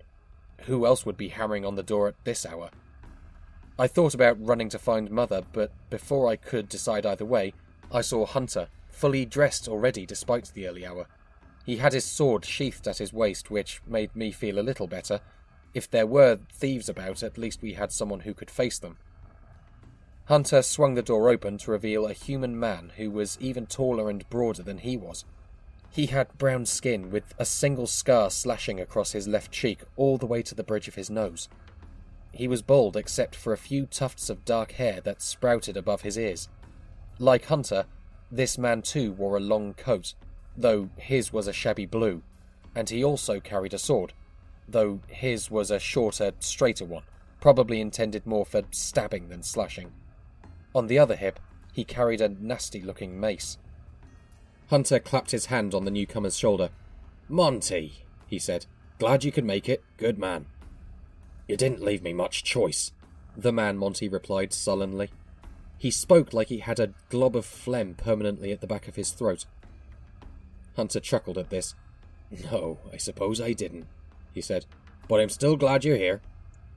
Who 0.64 0.86
else 0.86 1.06
would 1.06 1.18
be 1.18 1.30
hammering 1.30 1.66
on 1.66 1.76
the 1.76 1.84
door 1.84 2.08
at 2.08 2.16
this 2.24 2.46
hour? 2.46 2.70
I 3.82 3.88
thought 3.88 4.14
about 4.14 4.38
running 4.40 4.70
to 4.70 4.78
find 4.78 5.10
Mother, 5.10 5.42
but 5.54 5.72
before 5.90 6.30
I 6.30 6.36
could 6.36 6.70
decide 6.70 7.04
either 7.04 7.26
way, 7.26 7.56
I 7.92 8.02
saw 8.02 8.28
Hunter, 8.28 8.68
fully 8.92 9.26
dressed 9.26 9.68
already 9.68 10.06
despite 10.06 10.52
the 10.54 10.68
early 10.68 10.86
hour. 10.86 11.08
He 11.66 11.78
had 11.78 11.94
his 11.94 12.06
sword 12.06 12.46
sheathed 12.46 12.88
at 12.88 13.00
his 13.00 13.12
waist, 13.12 13.50
which 13.50 13.82
made 13.88 14.16
me 14.16 14.32
feel 14.32 14.60
a 14.60 14.62
little 14.62 14.86
better. 14.86 15.20
If 15.74 15.90
there 15.90 16.06
were 16.06 16.38
thieves 16.54 16.90
about, 16.90 17.24
at 17.24 17.40
least 17.40 17.64
we 17.64 17.74
had 17.74 17.92
someone 17.92 18.20
who 18.20 18.36
could 18.36 18.52
face 18.52 18.78
them. 18.78 18.98
Hunter 20.26 20.62
swung 20.62 20.94
the 20.94 21.02
door 21.02 21.28
open 21.32 21.58
to 21.58 21.72
reveal 21.72 22.06
a 22.06 22.14
human 22.14 22.60
man 22.60 22.92
who 22.98 23.10
was 23.10 23.36
even 23.42 23.66
taller 23.66 24.12
and 24.12 24.30
broader 24.30 24.62
than 24.62 24.78
he 24.78 24.96
was. 24.96 25.26
He 25.90 26.06
had 26.06 26.38
brown 26.38 26.68
skin, 26.68 27.10
with 27.10 27.34
a 27.40 27.46
single 27.46 27.88
scar 27.88 28.30
slashing 28.30 28.80
across 28.80 29.14
his 29.14 29.28
left 29.28 29.52
cheek 29.52 29.80
all 29.96 30.20
the 30.20 30.28
way 30.28 30.44
to 30.44 30.54
the 30.54 30.64
bridge 30.64 30.88
of 30.88 30.94
his 30.94 31.10
nose. 31.10 31.50
He 32.34 32.48
was 32.48 32.62
bald 32.62 32.96
except 32.96 33.36
for 33.36 33.54
a 33.54 33.58
few 33.58 33.86
tufts 33.86 34.30
of 34.30 34.46
dark 34.46 34.74
hair 34.74 35.02
that 35.02 35.22
sprouted 35.22 35.78
above 35.78 36.02
his 36.02 36.18
ears. 36.18 36.50
Like 37.20 37.46
Hunter, 37.46 37.86
this 38.32 38.58
man 38.58 38.82
too 38.82 39.12
wore 39.12 39.38
a 39.38 39.42
long 39.42 39.74
coat, 39.74 40.14
though 40.56 40.90
his 40.96 41.34
was 41.34 41.48
a 41.48 41.54
shabby 41.54 41.86
blue, 41.86 42.24
and 42.76 42.90
he 42.90 43.04
also 43.04 43.40
carried 43.40 43.74
a 43.74 43.78
sword, 43.78 44.14
though 44.68 45.02
his 45.08 45.52
was 45.52 45.70
a 45.70 45.80
shorter, 45.80 46.32
straighter 46.40 46.86
one, 46.86 47.04
probably 47.42 47.82
intended 47.82 48.26
more 48.26 48.46
for 48.46 48.64
stabbing 48.72 49.30
than 49.30 49.44
slashing. 49.44 49.92
On 50.74 50.88
the 50.88 50.98
other 50.98 51.16
hip, 51.16 51.40
he 51.74 51.84
carried 51.84 52.22
a 52.22 52.30
nasty 52.30 52.82
looking 52.82 53.20
mace. 53.20 53.58
Hunter 54.70 55.00
clapped 55.00 55.32
his 55.32 55.48
hand 55.48 55.74
on 55.74 55.84
the 55.84 55.92
newcomer's 55.92 56.38
shoulder. 56.38 56.70
Monty, 57.28 58.06
he 58.28 58.40
said. 58.40 58.66
Glad 59.00 59.24
you 59.24 59.32
could 59.32 59.44
make 59.44 59.68
it. 59.68 59.84
Good 59.98 60.18
man. 60.18 60.46
You 61.52 61.58
didn't 61.58 61.84
leave 61.84 62.02
me 62.02 62.14
much 62.14 62.46
choice, 62.46 62.94
the 63.36 63.52
man 63.52 63.78
Monty 63.78 64.08
replied 64.08 64.54
sullenly. 64.54 65.10
He 65.78 65.92
spoke 65.92 66.32
like 66.32 66.48
he 66.48 66.60
had 66.60 66.80
a 66.80 66.94
glob 67.10 67.36
of 67.36 67.46
phlegm 67.46 67.94
permanently 67.96 68.54
at 68.54 68.62
the 68.62 68.68
back 68.68 68.88
of 68.88 68.96
his 68.96 69.12
throat. 69.12 69.44
Hunter 70.78 71.02
chuckled 71.02 71.38
at 71.38 71.50
this. 71.50 71.76
No, 72.50 72.80
I 72.94 72.96
suppose 72.96 73.42
I 73.42 73.52
didn't, 73.52 73.88
he 74.34 74.40
said. 74.40 74.66
but 75.10 75.20
I'm 75.20 75.28
still 75.28 75.58
glad 75.58 75.84
you're 75.84 75.98
here. 75.98 76.22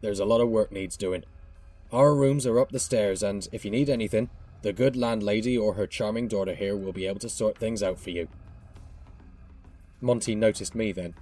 There's 0.01 0.19
a 0.19 0.25
lot 0.25 0.41
of 0.41 0.49
work 0.49 0.73
needs 0.73 0.97
doing. 0.97 1.23
Our 1.93 2.13
rooms 2.13 2.45
are 2.45 2.59
up 2.59 2.73
the 2.73 2.81
stairs, 2.81 3.23
and 3.23 3.47
if 3.53 3.65
you 3.65 3.71
need 3.71 3.89
anything, 3.89 4.29
the 4.63 4.73
good 4.73 4.97
landlady 4.97 5.57
or 5.57 5.75
her 5.75 5.87
charming 5.87 6.27
daughter 6.27 6.57
here 6.57 6.77
will 6.77 6.93
be 6.93 7.07
able 7.07 7.21
to 7.21 7.29
sort 7.29 7.59
things 7.59 7.81
out 7.81 8.01
for 8.01 8.11
you. 8.11 8.27
Monty 10.01 10.35
noticed 10.35 10.75
me 10.75 10.91
then. 10.91 11.15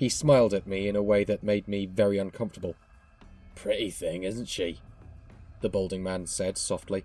He 0.00 0.08
smiled 0.08 0.54
at 0.54 0.66
me 0.66 0.88
in 0.88 0.96
a 0.96 1.02
way 1.02 1.24
that 1.24 1.42
made 1.42 1.68
me 1.68 1.84
very 1.84 2.16
uncomfortable. 2.16 2.74
Pretty 3.54 3.90
thing, 3.90 4.22
isn't 4.22 4.48
she? 4.48 4.80
The 5.60 5.68
balding 5.68 6.02
man 6.02 6.26
said 6.26 6.56
softly. 6.56 7.04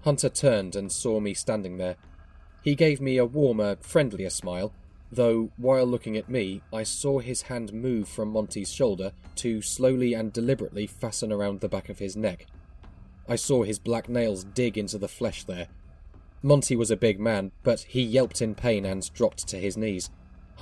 Hunter 0.00 0.28
turned 0.28 0.74
and 0.74 0.90
saw 0.90 1.20
me 1.20 1.34
standing 1.34 1.78
there. 1.78 1.94
He 2.64 2.74
gave 2.74 3.00
me 3.00 3.16
a 3.16 3.24
warmer, 3.24 3.76
friendlier 3.80 4.30
smile, 4.30 4.72
though 5.12 5.52
while 5.56 5.86
looking 5.86 6.16
at 6.16 6.28
me, 6.28 6.62
I 6.72 6.82
saw 6.82 7.20
his 7.20 7.42
hand 7.42 7.72
move 7.72 8.08
from 8.08 8.30
Monty's 8.30 8.72
shoulder 8.72 9.12
to 9.36 9.62
slowly 9.62 10.14
and 10.14 10.32
deliberately 10.32 10.88
fasten 10.88 11.30
around 11.30 11.60
the 11.60 11.68
back 11.68 11.88
of 11.88 12.00
his 12.00 12.16
neck. 12.16 12.48
I 13.28 13.36
saw 13.36 13.62
his 13.62 13.78
black 13.78 14.08
nails 14.08 14.42
dig 14.42 14.76
into 14.76 14.98
the 14.98 15.06
flesh 15.06 15.44
there. 15.44 15.68
Monty 16.42 16.74
was 16.74 16.90
a 16.90 16.96
big 16.96 17.20
man, 17.20 17.52
but 17.62 17.82
he 17.82 18.02
yelped 18.02 18.42
in 18.42 18.56
pain 18.56 18.84
and 18.84 19.08
dropped 19.14 19.46
to 19.46 19.58
his 19.58 19.76
knees. 19.76 20.10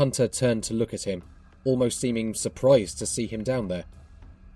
Hunter 0.00 0.28
turned 0.28 0.64
to 0.64 0.72
look 0.72 0.94
at 0.94 1.02
him, 1.02 1.22
almost 1.62 2.00
seeming 2.00 2.32
surprised 2.32 2.98
to 2.98 3.04
see 3.04 3.26
him 3.26 3.44
down 3.44 3.68
there. 3.68 3.84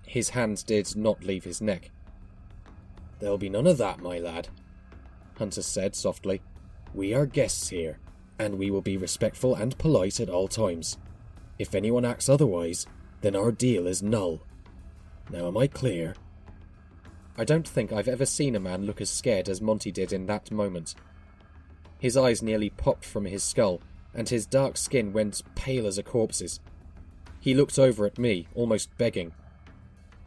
His 0.07 0.29
hand 0.29 0.65
did 0.65 0.95
not 0.95 1.23
leave 1.23 1.43
his 1.43 1.61
neck. 1.61 1.91
There'll 3.19 3.37
be 3.37 3.47
none 3.47 3.67
of 3.67 3.77
that, 3.77 3.99
my 4.01 4.17
lad, 4.17 4.47
Hunter 5.37 5.61
said 5.61 5.95
softly. 5.95 6.41
We 6.95 7.13
are 7.13 7.27
guests 7.27 7.69
here, 7.69 7.99
and 8.39 8.57
we 8.57 8.71
will 8.71 8.81
be 8.81 8.97
respectful 8.97 9.53
and 9.53 9.77
polite 9.77 10.19
at 10.19 10.31
all 10.31 10.47
times. 10.47 10.97
If 11.59 11.75
anyone 11.75 12.05
acts 12.05 12.27
otherwise, 12.27 12.87
then 13.21 13.35
our 13.35 13.51
deal 13.51 13.85
is 13.85 14.01
null. 14.01 14.41
Now, 15.29 15.45
am 15.45 15.57
I 15.59 15.67
clear? 15.67 16.15
I 17.37 17.43
don't 17.43 17.67
think 17.67 17.93
I've 17.93 18.07
ever 18.07 18.25
seen 18.25 18.55
a 18.55 18.59
man 18.59 18.87
look 18.87 18.99
as 18.99 19.11
scared 19.11 19.47
as 19.47 19.61
Monty 19.61 19.91
did 19.91 20.11
in 20.11 20.25
that 20.25 20.49
moment. 20.49 20.95
His 21.99 22.17
eyes 22.17 22.41
nearly 22.41 22.71
popped 22.71 23.05
from 23.05 23.25
his 23.25 23.43
skull, 23.43 23.79
and 24.15 24.29
his 24.29 24.45
dark 24.45 24.77
skin 24.77 25.13
went 25.13 25.43
pale 25.53 25.85
as 25.85 25.97
a 25.97 26.03
corpse's. 26.03 26.59
He 27.39 27.53
looked 27.53 27.77
over 27.77 28.05
at 28.05 28.17
me, 28.17 28.47
almost 28.55 28.97
begging. 28.97 29.33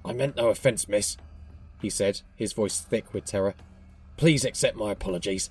I 0.04 0.12
meant 0.12 0.36
no 0.36 0.48
offence, 0.48 0.86
miss, 0.86 1.16
he 1.80 1.90
said, 1.90 2.20
his 2.36 2.52
voice 2.52 2.80
thick 2.80 3.12
with 3.12 3.24
terror. 3.24 3.54
Please 4.16 4.44
accept 4.44 4.76
my 4.76 4.92
apologies. 4.92 5.50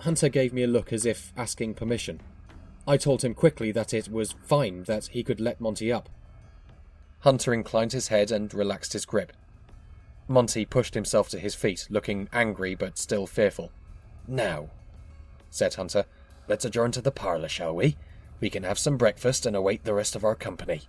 Hunter 0.00 0.28
gave 0.28 0.52
me 0.52 0.62
a 0.62 0.68
look 0.68 0.92
as 0.92 1.06
if 1.06 1.32
asking 1.36 1.74
permission. 1.74 2.20
I 2.86 2.96
told 2.96 3.22
him 3.22 3.34
quickly 3.34 3.72
that 3.72 3.92
it 3.92 4.08
was 4.08 4.34
fine, 4.44 4.84
that 4.84 5.08
he 5.08 5.22
could 5.22 5.40
let 5.40 5.60
Monty 5.60 5.92
up. 5.92 6.08
Hunter 7.20 7.52
inclined 7.52 7.92
his 7.92 8.08
head 8.08 8.30
and 8.30 8.52
relaxed 8.54 8.92
his 8.92 9.04
grip. 9.04 9.32
Monty 10.28 10.64
pushed 10.64 10.94
himself 10.94 11.28
to 11.30 11.38
his 11.38 11.54
feet, 11.54 11.86
looking 11.90 12.28
angry 12.32 12.74
but 12.74 12.98
still 12.98 13.26
fearful. 13.26 13.72
Now, 14.26 14.70
said 15.50 15.74
Hunter, 15.74 16.04
let's 16.48 16.64
adjourn 16.64 16.92
to 16.92 17.00
the 17.00 17.10
parlour, 17.10 17.48
shall 17.48 17.74
we? 17.74 17.96
We 18.40 18.50
can 18.50 18.62
have 18.62 18.78
some 18.78 18.96
breakfast 18.96 19.46
and 19.46 19.54
await 19.54 19.84
the 19.84 19.94
rest 19.94 20.16
of 20.16 20.24
our 20.24 20.34
company. 20.34 20.82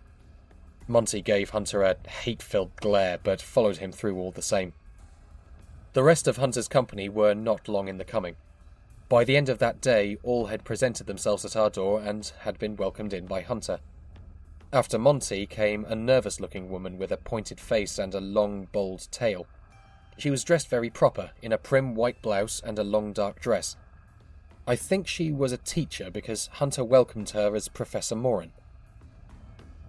Monty 0.87 1.21
gave 1.21 1.51
Hunter 1.51 1.83
a 1.83 1.95
hate 2.07 2.41
filled 2.41 2.75
glare, 2.77 3.19
but 3.21 3.41
followed 3.41 3.77
him 3.77 3.91
through 3.91 4.17
all 4.17 4.31
the 4.31 4.41
same. 4.41 4.73
The 5.93 6.03
rest 6.03 6.27
of 6.27 6.37
Hunter's 6.37 6.67
company 6.67 7.09
were 7.09 7.33
not 7.33 7.67
long 7.67 7.87
in 7.87 7.97
the 7.97 8.05
coming. 8.05 8.35
By 9.07 9.23
the 9.23 9.37
end 9.37 9.49
of 9.49 9.59
that 9.59 9.81
day, 9.81 10.17
all 10.21 10.47
had 10.47 10.63
presented 10.63 11.07
themselves 11.07 11.43
at 11.43 11.55
our 11.55 11.69
door 11.69 12.01
and 12.01 12.31
had 12.41 12.59
been 12.59 12.75
welcomed 12.75 13.13
in 13.13 13.25
by 13.25 13.41
Hunter. 13.41 13.79
After 14.71 14.99
Monty 14.99 15.47
came 15.47 15.83
a 15.85 15.95
nervous 15.95 16.39
looking 16.39 16.69
woman 16.69 16.99
with 16.99 17.11
a 17.11 17.17
pointed 17.17 17.59
face 17.59 17.97
and 17.97 18.13
a 18.13 18.21
long, 18.21 18.67
bold 18.71 19.07
tail. 19.09 19.47
She 20.17 20.29
was 20.29 20.43
dressed 20.43 20.69
very 20.69 20.91
proper, 20.91 21.31
in 21.41 21.51
a 21.51 21.57
prim 21.57 21.95
white 21.95 22.21
blouse 22.21 22.61
and 22.63 22.77
a 22.77 22.83
long 22.83 23.13
dark 23.13 23.39
dress. 23.39 23.75
I 24.69 24.75
think 24.75 25.07
she 25.07 25.31
was 25.31 25.51
a 25.51 25.57
teacher 25.57 26.11
because 26.11 26.45
Hunter 26.53 26.83
welcomed 26.83 27.31
her 27.31 27.55
as 27.55 27.67
Professor 27.67 28.15
Morin. 28.15 28.51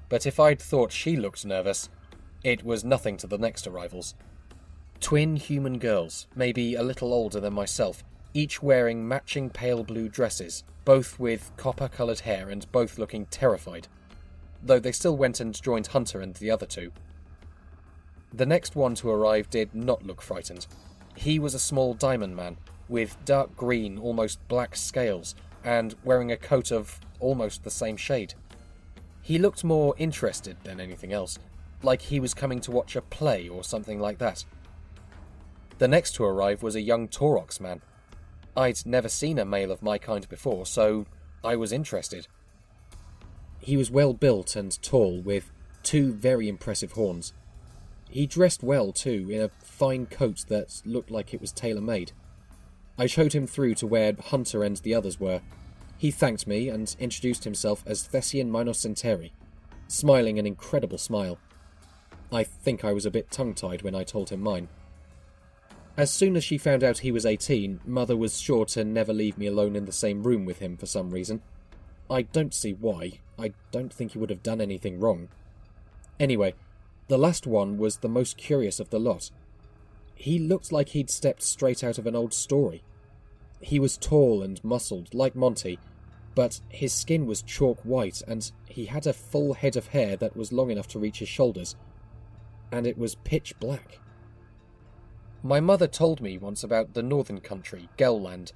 But 0.09 0.25
if 0.25 0.41
I'd 0.41 0.59
thought 0.59 0.91
she 0.91 1.19
looked 1.19 1.45
nervous, 1.45 1.91
it 2.43 2.65
was 2.65 2.83
nothing 2.83 3.19
to 3.19 3.27
the 3.27 3.37
next 3.37 3.67
arrivals. 3.67 4.15
Twin 4.99 5.37
human 5.37 5.79
girls, 5.79 6.29
maybe 6.35 6.77
a 6.77 6.83
little 6.83 7.13
older 7.13 7.41
than 7.41 7.53
myself, 7.53 8.03
each 8.33 8.63
wearing 8.63 9.07
matching 9.07 9.51
pale 9.51 9.85
blue 9.85 10.09
dresses, 10.09 10.65
both 10.87 11.21
with 11.21 11.53
copper 11.59 11.89
coloured 11.89 12.21
hair 12.21 12.49
and 12.49 12.73
both 12.73 12.99
looking 12.99 13.27
terrified, 13.27 13.87
though 14.63 14.81
they 14.81 14.93
still 14.93 15.15
went 15.15 15.41
and 15.41 15.63
joined 15.63 15.89
Hunter 15.89 16.23
and 16.23 16.37
the 16.37 16.51
other 16.51 16.65
two. 16.65 16.91
The 18.33 18.47
next 18.47 18.75
one 18.75 18.95
to 18.95 19.11
arrive 19.11 19.51
did 19.51 19.75
not 19.75 20.07
look 20.07 20.23
frightened. 20.23 20.67
He 21.17 21.39
was 21.39 21.53
a 21.53 21.59
small 21.59 21.93
diamond 21.93 22.35
man, 22.35 22.57
with 22.91 23.17
dark 23.25 23.57
green, 23.57 23.99
almost 23.99 24.47
black 24.49 24.77
scales, 24.77 25.35
and 25.65 25.95
wearing 26.05 26.31
a 26.31 26.37
coat 26.37 26.71
of 26.71 27.01
almost 27.21 27.65
the 27.65 27.71
same 27.71 27.97
shade. 27.97 28.35
He 29.23 29.39
looked 29.39 29.65
more 29.65 29.95
interested 29.97 30.57
than 30.65 30.81
anything 30.81 31.13
else, 31.13 31.39
like 31.83 32.03
he 32.03 32.21
was 32.21 32.35
coming 32.35 32.61
to 32.61 32.71
watch 32.71 32.97
a 32.97 33.01
play 33.01 33.49
or 33.49 33.63
something 33.63 34.01
like 34.01 34.19
that. 34.19 34.45
The 35.79 35.89
next 35.89 36.13
to 36.17 36.25
arrive 36.25 36.63
was 36.63 36.75
a 36.75 36.81
young 36.81 37.09
Taurox 37.09 37.61
man. 37.61 37.81
I'd 38.57 38.85
never 38.85 39.09
seen 39.09 39.39
a 39.39 39.45
male 39.45 39.71
of 39.71 39.83
my 39.83 39.97
kind 39.97 40.29
before, 40.29 40.67
so 40.67 41.07
I 41.45 41.57
was 41.57 41.73
interested. 41.73 42.27
He 43.61 43.77
was 43.77 43.91
well 43.91 44.13
built 44.13 44.57
and 44.57 44.83
tall, 44.83 45.21
with 45.21 45.53
two 45.83 46.13
very 46.13 46.49
impressive 46.49 46.93
horns. 46.93 47.33
He 48.11 48.27
dressed 48.27 48.63
well, 48.63 48.93
too, 48.93 49.29
in 49.31 49.41
a 49.41 49.51
fine 49.65 50.07
coat 50.07 50.47
that 50.49 50.83
looked 50.85 51.11
like 51.11 51.33
it 51.33 51.41
was 51.41 51.53
tailor 51.53 51.81
made. 51.81 52.13
I 52.99 53.07
showed 53.07 53.33
him 53.33 53.47
through 53.47 53.75
to 53.77 53.87
where 53.87 54.15
Hunter 54.15 54.63
and 54.63 54.77
the 54.77 54.95
others 54.95 55.19
were. 55.19 55.41
He 55.97 56.11
thanked 56.11 56.47
me 56.47 56.69
and 56.69 56.95
introduced 56.99 57.45
himself 57.45 57.83
as 57.87 58.07
Thessian 58.07 58.51
Minocenteri, 58.51 59.33
smiling 59.89 60.39
an 60.39 60.47
incredible 60.47 60.99
smile. 60.99 61.39
I 62.33 62.45
think 62.45 62.85
I 62.85 62.93
was 62.93 63.07
a 63.07 63.11
bit 63.11 63.31
tongue 63.31 63.55
tied 63.55 63.83
when 63.83 63.95
I 63.95 64.05
told 64.05 64.31
him 64.31 64.41
mine. 64.41 64.69
As 65.97 66.11
soon 66.11 66.37
as 66.37 66.45
she 66.45 66.57
found 66.57 66.85
out 66.85 66.99
he 66.99 67.13
was 67.13 67.27
18, 67.27 67.81
Mother 67.85 68.17
was 68.17 68.41
sure 68.41 68.65
to 68.67 68.85
never 68.85 69.13
leave 69.13 69.37
me 69.37 69.47
alone 69.47 69.77
in 69.77 69.85
the 69.85 69.93
same 69.93 70.23
room 70.23 70.45
with 70.45 70.59
him 70.59 70.77
for 70.77 70.87
some 70.87 71.11
reason. 71.11 71.43
I 72.09 72.23
don't 72.23 72.55
see 72.55 72.73
why. 72.73 73.21
I 73.39 73.53
don't 73.71 73.93
think 73.93 74.13
he 74.13 74.19
would 74.19 74.31
have 74.31 74.43
done 74.43 74.61
anything 74.61 75.01
wrong. 75.01 75.29
Anyway, 76.19 76.55
the 77.09 77.19
last 77.19 77.47
one 77.47 77.77
was 77.77 77.99
the 77.99 78.09
most 78.09 78.37
curious 78.37 78.81
of 78.81 78.91
the 78.91 79.01
lot. 79.01 79.31
He 80.21 80.39
looked 80.39 80.71
like 80.71 80.91
he'd 80.91 81.09
stepped 81.09 81.41
straight 81.41 81.83
out 81.83 81.97
of 81.97 82.07
an 82.07 82.15
old 82.15 82.35
story. 82.35 82.83
He 83.63 83.81
was 83.81 83.97
tall 83.97 84.43
and 84.43 84.63
muscled, 84.63 85.15
like 85.15 85.35
Monty, 85.35 85.79
but 86.35 86.61
his 86.69 86.93
skin 86.93 87.25
was 87.25 87.41
chalk 87.41 87.81
white, 87.85 88.21
and 88.29 88.53
he 88.67 88.85
had 88.85 89.07
a 89.07 89.15
full 89.15 89.55
head 89.55 89.77
of 89.77 89.87
hair 89.87 90.19
that 90.19 90.37
was 90.37 90.53
long 90.53 90.71
enough 90.71 90.89
to 90.89 90.99
reach 90.99 91.21
his 91.21 91.31
shoulders. 91.31 91.75
And 92.71 92.87
it 92.87 92.99
was 92.99 93.15
pitch 93.15 93.59
black. 93.59 93.99
My 95.43 95.59
mother 95.59 95.87
told 95.87 96.21
me 96.21 96.37
once 96.37 96.63
about 96.63 96.93
the 96.93 97.03
northern 97.03 97.41
country, 97.41 97.89
Gelland, 97.97 98.53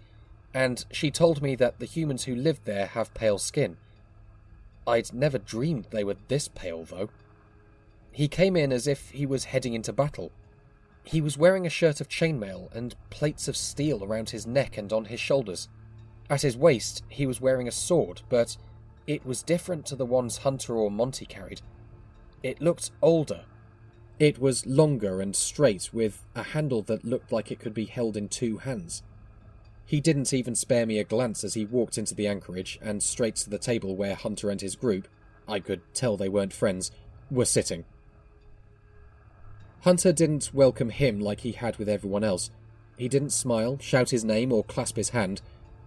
and 0.52 0.84
she 0.92 1.10
told 1.10 1.40
me 1.40 1.56
that 1.56 1.78
the 1.78 1.86
humans 1.86 2.24
who 2.24 2.34
lived 2.36 2.66
there 2.66 2.88
have 2.88 3.14
pale 3.14 3.38
skin. 3.38 3.78
I'd 4.86 5.14
never 5.14 5.38
dreamed 5.38 5.86
they 5.92 6.04
were 6.04 6.16
this 6.28 6.46
pale, 6.46 6.84
though. 6.84 7.08
He 8.12 8.28
came 8.28 8.54
in 8.54 8.70
as 8.70 8.86
if 8.86 9.12
he 9.12 9.24
was 9.24 9.44
heading 9.44 9.72
into 9.72 9.94
battle. 9.94 10.30
He 11.04 11.20
was 11.20 11.38
wearing 11.38 11.66
a 11.66 11.70
shirt 11.70 12.00
of 12.00 12.08
chainmail 12.08 12.74
and 12.74 12.94
plates 13.10 13.46
of 13.46 13.56
steel 13.56 14.02
around 14.02 14.30
his 14.30 14.46
neck 14.46 14.76
and 14.76 14.92
on 14.92 15.06
his 15.06 15.20
shoulders. 15.20 15.68
At 16.28 16.42
his 16.42 16.56
waist, 16.56 17.04
he 17.08 17.26
was 17.26 17.40
wearing 17.40 17.68
a 17.68 17.72
sword, 17.72 18.22
but 18.28 18.56
it 19.06 19.24
was 19.26 19.42
different 19.42 19.84
to 19.86 19.96
the 19.96 20.06
ones 20.06 20.38
Hunter 20.38 20.74
or 20.74 20.90
Monty 20.90 21.26
carried. 21.26 21.60
It 22.42 22.60
looked 22.60 22.90
older 23.02 23.44
it 24.18 24.38
was 24.38 24.64
longer 24.64 25.20
and 25.20 25.34
straight, 25.34 25.92
with 25.92 26.24
a 26.36 26.42
handle 26.42 26.82
that 26.82 27.04
looked 27.04 27.32
like 27.32 27.50
it 27.50 27.58
could 27.58 27.74
be 27.74 27.86
held 27.86 28.16
in 28.16 28.28
two 28.28 28.58
hands. 28.58 29.02
He 29.86 30.00
didn't 30.00 30.32
even 30.32 30.54
spare 30.54 30.86
me 30.86 30.98
a 30.98 31.04
glance 31.04 31.42
as 31.42 31.54
he 31.54 31.64
walked 31.64 31.98
into 31.98 32.14
the 32.14 32.28
anchorage 32.28 32.78
and 32.80 33.02
straight 33.02 33.36
to 33.36 33.50
the 33.50 33.58
table 33.58 33.96
where 33.96 34.14
Hunter 34.14 34.50
and 34.50 34.60
his 34.60 34.76
group, 34.76 35.08
I 35.48 35.58
could 35.58 35.82
tell 35.94 36.16
they 36.16 36.28
weren't 36.28 36.52
friends, 36.52 36.92
were 37.30 37.44
sitting. 37.44 37.84
Hunter 39.84 40.14
didn't 40.14 40.54
welcome 40.54 40.88
him 40.88 41.20
like 41.20 41.40
he 41.40 41.52
had 41.52 41.76
with 41.76 41.90
everyone 41.90 42.24
else. 42.24 42.50
He 42.96 43.06
didn't 43.06 43.34
smile, 43.34 43.76
shout 43.78 44.08
his 44.08 44.24
name, 44.24 44.50
or 44.50 44.64
clasp 44.64 44.96
his 44.96 45.10
hand. 45.10 45.42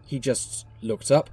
He 0.05 0.19
just 0.19 0.67
looked 0.83 1.09
up, 1.09 1.31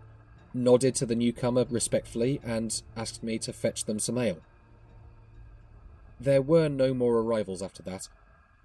nodded 0.54 0.94
to 0.94 1.04
the 1.04 1.14
newcomer 1.14 1.66
respectfully, 1.68 2.40
and 2.42 2.83
asked 2.97 3.23
me 3.23 3.38
to 3.40 3.52
fetch 3.52 3.85
them 3.85 3.99
some 3.99 4.16
ale. 4.16 4.38
There 6.18 6.40
were 6.40 6.71
no 6.71 6.94
more 6.94 7.18
arrivals 7.18 7.61
after 7.61 7.83
that. 7.83 8.09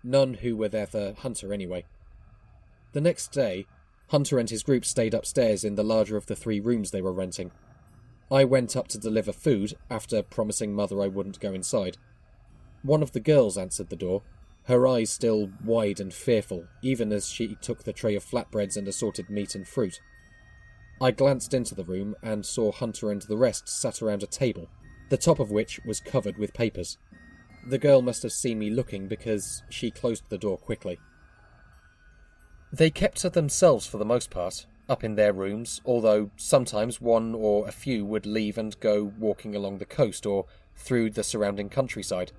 None 0.01 0.35
who 0.35 0.55
were 0.55 0.69
there 0.69 0.87
for 0.87 1.13
Hunter, 1.17 1.53
anyway. 1.53 1.83
The 2.93 3.01
next 3.01 3.33
day, 3.33 3.65
Hunter 4.07 4.39
and 4.39 4.49
his 4.49 4.63
group 4.63 4.85
stayed 4.85 5.13
upstairs 5.13 5.65
in 5.65 5.75
the 5.75 5.83
larger 5.83 6.15
of 6.15 6.27
the 6.27 6.37
three 6.37 6.61
rooms 6.61 6.91
they 6.91 7.01
were 7.01 7.11
renting. 7.11 7.51
I 8.31 8.45
went 8.45 8.77
up 8.77 8.87
to 8.89 8.97
deliver 8.97 9.33
food 9.33 9.73
after 9.89 10.23
promising 10.23 10.73
Mother 10.73 11.01
I 11.01 11.07
wouldn't 11.07 11.41
go 11.41 11.53
inside. 11.53 11.97
One 12.83 13.03
of 13.03 13.11
the 13.11 13.19
girls 13.19 13.57
answered 13.57 13.89
the 13.89 13.95
door, 13.95 14.21
her 14.63 14.87
eyes 14.87 15.09
still 15.09 15.49
wide 15.63 15.99
and 15.99 16.13
fearful, 16.13 16.65
even 16.81 17.11
as 17.11 17.27
she 17.27 17.55
took 17.55 17.83
the 17.83 17.93
tray 17.93 18.15
of 18.15 18.23
flatbreads 18.23 18.77
and 18.77 18.87
assorted 18.87 19.29
meat 19.29 19.55
and 19.55 19.67
fruit. 19.67 19.99
I 21.01 21.11
glanced 21.11 21.53
into 21.53 21.75
the 21.75 21.83
room 21.83 22.15
and 22.21 22.45
saw 22.45 22.71
Hunter 22.71 23.11
and 23.11 23.21
the 23.21 23.37
rest 23.37 23.67
sat 23.67 24.01
around 24.01 24.21
a 24.21 24.27
table, 24.27 24.69
the 25.09 25.17
top 25.17 25.39
of 25.39 25.49
which 25.49 25.79
was 25.85 25.99
covered 25.99 26.37
with 26.37 26.53
papers. 26.53 26.97
The 27.65 27.77
girl 27.77 28.01
must 28.01 28.23
have 28.23 28.31
seen 28.31 28.59
me 28.59 28.69
looking 28.69 29.07
because 29.07 29.63
she 29.69 29.91
closed 29.91 30.29
the 30.29 30.37
door 30.37 30.57
quickly. 30.57 30.99
They 32.71 32.89
kept 32.91 33.17
to 33.21 33.29
themselves 33.29 33.87
for 33.87 33.97
the 33.97 34.05
most 34.05 34.29
part, 34.29 34.65
up 34.87 35.03
in 35.03 35.15
their 35.15 35.33
rooms, 35.33 35.81
although 35.85 36.29
sometimes 36.35 37.01
one 37.01 37.33
or 37.33 37.67
a 37.67 37.71
few 37.71 38.05
would 38.05 38.25
leave 38.25 38.57
and 38.57 38.79
go 38.79 39.03
walking 39.03 39.55
along 39.55 39.77
the 39.77 39.85
coast 39.85 40.25
or 40.25 40.45
through 40.75 41.11
the 41.11 41.23
surrounding 41.23 41.69
countryside. 41.69 42.31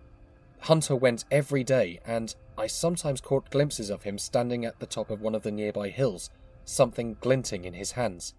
Hunter 0.60 0.94
went 0.94 1.24
every 1.30 1.64
day, 1.64 2.00
and 2.04 2.34
I 2.58 2.66
sometimes 2.66 3.20
caught 3.20 3.50
glimpses 3.50 3.90
of 3.90 4.02
him 4.02 4.18
standing 4.18 4.64
at 4.64 4.78
the 4.78 4.86
top 4.86 5.10
of 5.10 5.20
one 5.20 5.34
of 5.34 5.42
the 5.42 5.50
nearby 5.50 5.88
hills, 5.88 6.30
something 6.64 7.16
glinting 7.20 7.64
in 7.64 7.74
his 7.74 7.92
hands. 7.92 8.34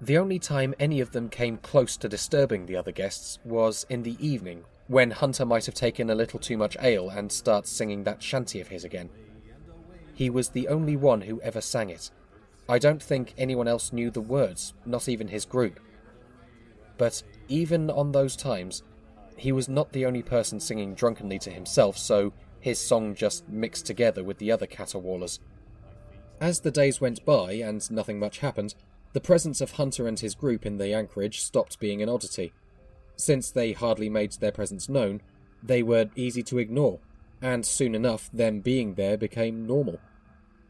The 0.00 0.18
only 0.18 0.38
time 0.38 0.74
any 0.78 1.00
of 1.00 1.12
them 1.12 1.28
came 1.28 1.56
close 1.56 1.96
to 1.96 2.08
disturbing 2.08 2.66
the 2.66 2.76
other 2.76 2.92
guests 2.92 3.38
was 3.44 3.84
in 3.88 4.02
the 4.02 4.16
evening, 4.24 4.64
when 4.86 5.10
Hunter 5.10 5.44
might 5.44 5.66
have 5.66 5.74
taken 5.74 6.10
a 6.10 6.14
little 6.14 6.38
too 6.38 6.56
much 6.56 6.76
ale 6.80 7.10
and 7.10 7.32
start 7.32 7.66
singing 7.66 8.04
that 8.04 8.22
shanty 8.22 8.60
of 8.60 8.68
his 8.68 8.84
again. 8.84 9.10
He 10.14 10.30
was 10.30 10.50
the 10.50 10.68
only 10.68 10.96
one 10.96 11.22
who 11.22 11.40
ever 11.40 11.60
sang 11.60 11.90
it. 11.90 12.10
I 12.68 12.78
don't 12.78 13.02
think 13.02 13.34
anyone 13.38 13.68
else 13.68 13.92
knew 13.92 14.10
the 14.10 14.20
words, 14.20 14.74
not 14.84 15.08
even 15.08 15.28
his 15.28 15.44
group. 15.44 15.80
But 16.96 17.22
even 17.48 17.90
on 17.90 18.12
those 18.12 18.36
times, 18.36 18.82
he 19.38 19.52
was 19.52 19.68
not 19.68 19.92
the 19.92 20.04
only 20.04 20.22
person 20.22 20.60
singing 20.60 20.94
drunkenly 20.94 21.38
to 21.40 21.50
himself, 21.50 21.96
so 21.96 22.32
his 22.60 22.78
song 22.78 23.14
just 23.14 23.48
mixed 23.48 23.86
together 23.86 24.24
with 24.24 24.38
the 24.38 24.50
other 24.50 24.66
caterwaulers. 24.66 25.38
As 26.40 26.60
the 26.60 26.70
days 26.70 27.00
went 27.00 27.24
by 27.24 27.52
and 27.52 27.88
nothing 27.90 28.18
much 28.18 28.38
happened, 28.38 28.74
the 29.12 29.20
presence 29.20 29.60
of 29.60 29.72
Hunter 29.72 30.06
and 30.06 30.18
his 30.18 30.34
group 30.34 30.66
in 30.66 30.76
the 30.76 30.92
anchorage 30.92 31.40
stopped 31.40 31.80
being 31.80 32.02
an 32.02 32.08
oddity. 32.08 32.52
Since 33.16 33.50
they 33.50 33.72
hardly 33.72 34.08
made 34.08 34.32
their 34.32 34.52
presence 34.52 34.88
known, 34.88 35.22
they 35.62 35.82
were 35.82 36.10
easy 36.14 36.42
to 36.44 36.58
ignore, 36.58 37.00
and 37.42 37.64
soon 37.64 37.94
enough 37.94 38.30
them 38.32 38.60
being 38.60 38.94
there 38.94 39.16
became 39.16 39.66
normal. 39.66 39.98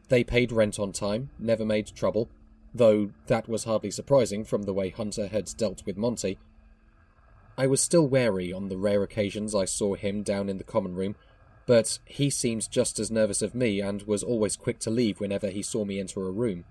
They 0.07 0.23
paid 0.23 0.51
rent 0.51 0.79
on 0.79 0.91
time, 0.91 1.29
never 1.37 1.65
made 1.65 1.87
trouble, 1.95 2.29
though 2.73 3.11
that 3.27 3.47
was 3.47 3.65
hardly 3.65 3.91
surprising 3.91 4.43
from 4.43 4.63
the 4.63 4.73
way 4.73 4.89
Hunter 4.89 5.27
had 5.27 5.51
dealt 5.57 5.85
with 5.85 5.97
Monty, 5.97 6.37
I 7.59 7.67
was 7.67 7.81
still 7.81 8.07
wary 8.07 8.53
on 8.53 8.69
the 8.69 8.77
rare 8.77 9.03
occasions 9.03 9.53
I 9.53 9.65
saw 9.65 9.95
him 9.95 10.23
down 10.23 10.47
in 10.47 10.59
the 10.59 10.63
common 10.63 10.95
room, 10.95 11.17
but 11.65 11.99
he 12.05 12.29
seemed 12.29 12.71
just 12.71 12.99
as 12.99 13.11
nervous 13.11 13.41
of 13.41 13.53
me 13.53 13.81
and 13.81 14.01
was 14.03 14.23
always 14.23 14.55
quick 14.55 14.79
to 14.79 14.89
leave 14.89 15.19
whenever 15.19 15.49
he 15.49 15.61
saw 15.61 15.83
me 15.83 15.99
enter 15.99 16.25
a 16.25 16.31
room. 16.31 16.63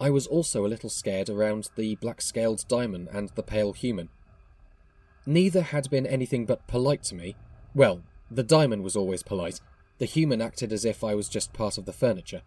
I 0.00 0.08
was 0.10 0.28
also 0.28 0.64
a 0.64 0.68
little 0.68 0.88
scared 0.88 1.28
around 1.28 1.70
the 1.74 1.96
black 1.96 2.22
scaled 2.22 2.64
diamond 2.68 3.08
and 3.10 3.30
the 3.30 3.42
pale 3.42 3.72
human. 3.72 4.08
Neither 5.26 5.62
had 5.62 5.90
been 5.90 6.06
anything 6.06 6.46
but 6.46 6.68
polite 6.68 7.02
to 7.04 7.16
me. 7.16 7.34
Well, 7.74 8.04
the 8.30 8.44
diamond 8.44 8.84
was 8.84 8.94
always 8.94 9.24
polite. 9.24 9.60
The 9.98 10.06
human 10.06 10.40
acted 10.40 10.72
as 10.72 10.84
if 10.84 11.02
I 11.02 11.16
was 11.16 11.28
just 11.28 11.52
part 11.52 11.76
of 11.76 11.86
the 11.86 11.92
furniture. 11.92 12.42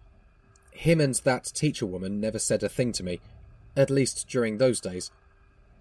Him 0.71 1.01
and 1.01 1.15
that 1.25 1.51
teacher 1.53 1.85
woman 1.85 2.21
never 2.21 2.39
said 2.39 2.63
a 2.63 2.69
thing 2.69 2.93
to 2.93 3.03
me, 3.03 3.19
at 3.75 3.89
least 3.89 4.29
during 4.29 4.57
those 4.57 4.79
days, 4.79 5.11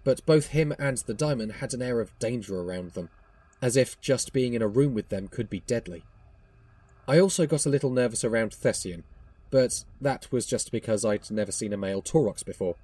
but 0.03 0.25
both 0.25 0.47
him 0.47 0.73
and 0.79 0.97
the 0.99 1.13
diamond 1.13 1.53
had 1.53 1.73
an 1.73 1.81
air 1.81 1.99
of 1.99 2.17
danger 2.19 2.59
around 2.59 2.91
them, 2.91 3.09
as 3.61 3.75
if 3.75 3.99
just 3.99 4.33
being 4.33 4.53
in 4.53 4.61
a 4.61 4.67
room 4.67 4.93
with 4.93 5.09
them 5.09 5.27
could 5.27 5.49
be 5.49 5.61
deadly. 5.61 6.03
I 7.07 7.19
also 7.19 7.45
got 7.47 7.65
a 7.65 7.69
little 7.69 7.89
nervous 7.89 8.23
around 8.23 8.51
Thessian, 8.51 9.03
but 9.49 9.83
that 9.99 10.31
was 10.31 10.45
just 10.45 10.71
because 10.71 11.03
I'd 11.03 11.29
never 11.31 11.51
seen 11.51 11.73
a 11.73 11.77
male 11.77 12.01
Taurox 12.01 12.45
before. 12.45 12.75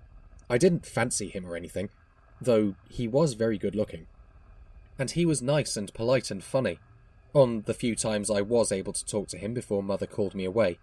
I 0.50 0.58
didn't 0.58 0.86
fancy 0.86 1.28
him 1.28 1.46
or 1.46 1.56
anything, 1.56 1.90
though 2.42 2.76
he 2.90 3.08
was 3.08 3.34
very 3.34 3.58
good 3.58 3.76
looking. 3.76 4.08
And 4.98 5.12
he 5.12 5.26
was 5.26 5.42
nice 5.42 5.78
and 5.78 5.94
polite 5.94 6.32
and 6.32 6.44
funny, 6.44 6.80
on 7.34 7.64
the 7.64 7.74
few 7.74 7.96
times 7.96 8.32
I 8.32 8.42
was 8.42 8.72
able 8.72 8.94
to 8.94 9.06
talk 9.06 9.28
to 9.30 9.38
him 9.38 9.54
before 9.54 9.84
Mother 9.84 10.08
called 10.08 10.36
me 10.36 10.46
away. 10.46 10.80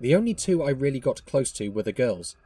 The 0.00 0.14
only 0.14 0.32
two 0.32 0.62
I 0.62 0.70
really 0.70 1.00
got 1.00 1.26
close 1.26 1.52
to 1.52 1.68
were 1.68 1.82
the 1.82 1.92
girls. 1.92 2.36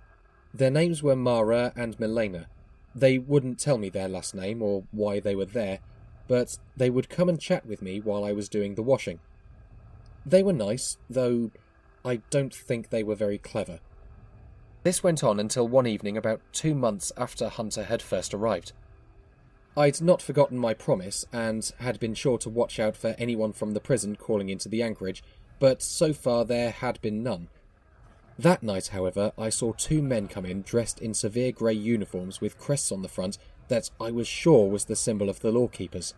Their 0.52 0.70
names 0.70 1.02
were 1.02 1.14
Mara 1.14 1.72
and 1.76 1.98
Milena, 2.00 2.46
they 2.94 3.18
wouldn't 3.18 3.59
tell 3.59 3.78
me 3.78 3.88
their 3.88 4.09
last 4.09 4.35
name 4.35 4.62
or 4.62 4.85
why 4.92 5.20
they 5.20 5.35
were 5.35 5.44
there, 5.44 5.80
but 6.28 6.59
they 6.76 6.90
would 6.90 7.09
come 7.09 7.28
and 7.28 7.40
chat 7.40 7.66
with 7.66 7.83
me 7.83 8.00
while 8.00 8.24
I 8.24 8.33
was 8.33 8.48
doing 8.48 8.74
the 8.74 8.83
washing. 8.83 9.20
They 10.24 10.42
were 10.42 10.52
nice, 10.52 10.96
though 11.11 11.50
I 12.04 12.16
don't 12.30 12.54
think 12.54 12.88
they 12.88 13.02
were 13.02 13.14
very 13.14 13.38
clever. 13.38 13.80
This 14.85 15.02
went 15.02 15.24
on 15.24 15.40
until 15.40 15.66
one 15.66 15.87
evening 15.87 16.16
about 16.16 16.40
two 16.52 16.74
months 16.74 17.11
after 17.16 17.48
Hunter 17.48 17.85
had 17.85 18.02
first 18.02 18.35
arrived. 18.35 18.72
I'd 19.76 20.00
not 20.00 20.22
forgotten 20.22 20.59
my 20.59 20.72
promise 20.72 21.24
and 21.33 21.68
had 21.80 21.98
been 21.98 22.14
sure 22.14 22.38
to 22.38 22.50
watch 22.50 22.78
out 22.78 22.96
for 22.96 23.16
anyone 23.18 23.52
from 23.52 23.72
the 23.72 23.80
prison 23.80 24.14
calling 24.14 24.48
into 24.48 24.68
the 24.68 24.83
anchorage, 24.83 25.24
but 25.59 25.83
so 25.83 26.12
far 26.12 26.44
there 26.44 26.70
had 26.70 27.00
been 27.00 27.22
none, 27.22 27.48
that 28.38 28.62
night, 28.62 28.88
however, 28.88 29.32
I 29.38 29.48
saw 29.48 29.72
two 29.72 30.02
men 30.02 30.28
come 30.28 30.44
in 30.44 30.62
dressed 30.62 31.00
in 31.00 31.14
severe 31.14 31.52
grey 31.52 31.74
uniforms 31.74 32.40
with 32.40 32.58
crests 32.58 32.90
on 32.90 33.02
the 33.02 33.08
front 33.08 33.38
that 33.68 33.90
I 34.00 34.10
was 34.10 34.26
sure 34.26 34.68
was 34.68 34.86
the 34.86 34.96
symbol 34.96 35.28
of 35.28 35.40
the 35.40 35.52
law 35.52 35.68
keepers. 35.68 36.14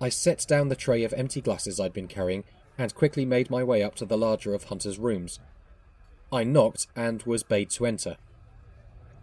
I 0.00 0.08
set 0.08 0.46
down 0.48 0.68
the 0.68 0.76
tray 0.76 1.04
of 1.04 1.12
empty 1.12 1.40
glasses 1.40 1.78
I'd 1.78 1.92
been 1.92 2.08
carrying 2.08 2.44
and 2.78 2.94
quickly 2.94 3.24
made 3.24 3.50
my 3.50 3.62
way 3.62 3.82
up 3.82 3.94
to 3.96 4.06
the 4.06 4.16
larger 4.16 4.54
of 4.54 4.64
Hunter's 4.64 4.98
rooms. 4.98 5.40
I 6.32 6.44
knocked 6.44 6.86
and 6.96 7.22
was 7.24 7.42
bade 7.42 7.70
to 7.70 7.86
enter. 7.86 8.16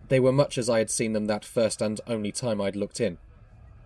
They 0.09 0.19
were 0.19 0.31
much 0.31 0.57
as 0.57 0.69
I 0.69 0.79
had 0.79 0.89
seen 0.89 1.13
them 1.13 1.25
that 1.25 1.45
first 1.45 1.81
and 1.81 1.99
only 2.07 2.31
time 2.31 2.61
I'd 2.61 2.75
looked 2.75 2.99
in. 2.99 3.17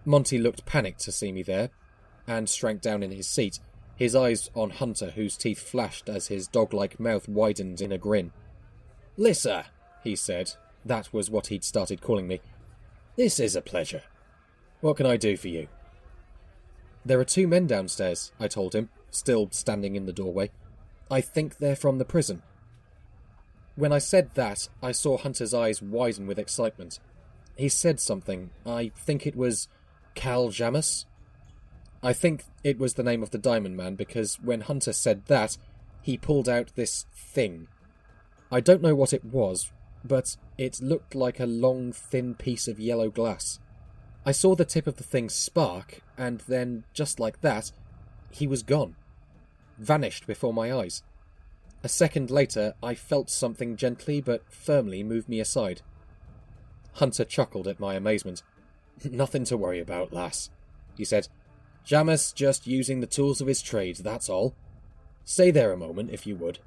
Monty 0.06 0.38
looked 0.38 0.66
panicked 0.66 1.00
to 1.02 1.12
see 1.12 1.32
me 1.32 1.44
there, 1.44 1.70
and 2.28 2.50
shrank 2.50 2.82
down 2.82 3.04
in 3.04 3.12
his 3.12 3.28
seat, 3.28 3.60
his 4.04 4.16
eyes 4.18 4.50
on 4.54 4.70
Hunter, 4.70 5.12
whose 5.12 5.38
teeth 5.38 5.60
flashed 5.60 6.10
as 6.10 6.28
his 6.28 6.46
dog 6.46 6.74
like 6.74 7.00
mouth 7.00 7.30
widened 7.30 7.80
in 7.80 7.94
a 7.94 7.98
grin. 7.98 8.34
Lissa, 9.16 9.68
he 10.04 10.14
said. 10.14 10.56
That 10.84 11.14
was 11.14 11.30
what 11.30 11.48
he'd 11.48 11.64
started 11.64 12.02
calling 12.02 12.28
me. 12.28 12.42
This 13.16 13.40
is 13.40 13.56
a 13.56 13.62
pleasure. 13.62 14.02
What 14.82 14.98
can 14.98 15.06
I 15.06 15.16
do 15.16 15.38
for 15.38 15.48
you? 15.48 15.70
There 17.06 17.18
are 17.18 17.24
two 17.24 17.48
men 17.48 17.66
downstairs, 17.66 18.34
I 18.42 18.50
told 18.50 18.76
him, 18.76 18.90
still 19.10 19.48
standing 19.52 19.96
in 19.96 20.06
the 20.06 20.12
doorway. 20.12 20.52
I 21.10 21.22
think 21.22 21.58
they're 21.58 21.74
from 21.78 21.98
the 21.98 22.04
prison. 22.04 22.42
When 23.78 23.94
I 23.94 24.00
said 24.00 24.32
that, 24.34 24.68
I 24.82 24.92
saw 24.92 25.18
Hunter's 25.18 25.54
eyes 25.54 25.82
widen 25.82 26.28
with 26.28 26.38
excitement. 26.38 27.00
He 27.56 27.70
said 27.70 28.02
something. 28.02 28.50
I 28.66 28.92
think 28.98 29.26
it 29.26 29.38
was 29.38 29.70
Cal 30.14 30.50
Jamus. 30.50 31.06
I 32.04 32.12
think 32.12 32.44
it 32.66 32.78
was 32.78 32.96
the 32.96 33.04
name 33.04 33.24
of 33.24 33.30
the 33.32 33.38
Diamond 33.38 33.78
Man 33.78 33.96
because 33.96 34.36
when 34.42 34.62
Hunter 34.62 34.92
said 34.92 35.26
that, 35.28 35.58
he 36.02 36.18
pulled 36.18 36.50
out 36.50 36.76
this 36.76 37.06
thing. 37.14 37.68
I 38.52 38.60
don't 38.60 38.82
know 38.82 38.94
what 38.94 39.14
it 39.14 39.24
was, 39.24 39.72
but 40.04 40.36
it 40.58 40.82
looked 40.82 41.16
like 41.16 41.40
a 41.40 41.46
long, 41.46 41.94
thin 41.94 42.36
piece 42.36 42.68
of 42.68 42.78
yellow 42.78 43.10
glass. 43.10 43.62
I 44.26 44.34
saw 44.34 44.54
the 44.54 44.66
tip 44.66 44.86
of 44.86 44.98
the 44.98 45.04
thing 45.04 45.30
spark, 45.30 46.02
and 46.18 46.42
then, 46.42 46.84
just 46.94 47.22
like 47.22 47.40
that, 47.40 47.72
he 48.32 48.48
was 48.48 48.64
gone. 48.64 48.96
Vanished 49.78 50.28
before 50.28 50.54
my 50.54 50.74
eyes. 50.74 51.04
A 51.84 51.90
second 51.90 52.30
later, 52.30 52.74
I 52.84 52.96
felt 52.96 53.30
something 53.30 53.78
gently 53.78 54.20
but 54.20 54.44
firmly 54.52 55.04
move 55.04 55.30
me 55.30 55.40
aside. 55.40 55.82
Hunter 56.94 57.26
chuckled 57.26 57.68
at 57.68 57.80
my 57.80 57.96
amazement. 57.96 58.44
Nothing 59.10 59.46
to 59.46 59.58
worry 59.58 59.80
about, 59.80 60.14
lass, 60.14 60.50
he 60.98 61.06
said. 61.06 61.30
Jamus 61.86 62.34
just 62.34 62.68
using 62.68 63.00
the 63.00 63.08
tools 63.08 63.42
of 63.42 63.48
his 63.48 63.62
trade, 63.62 63.98
that's 63.98 64.30
all. 64.30 64.56
Stay 65.26 65.52
there 65.52 65.72
a 65.72 65.78
moment, 65.78 66.12
if 66.12 66.26
you 66.26 66.36
would. 66.36 66.60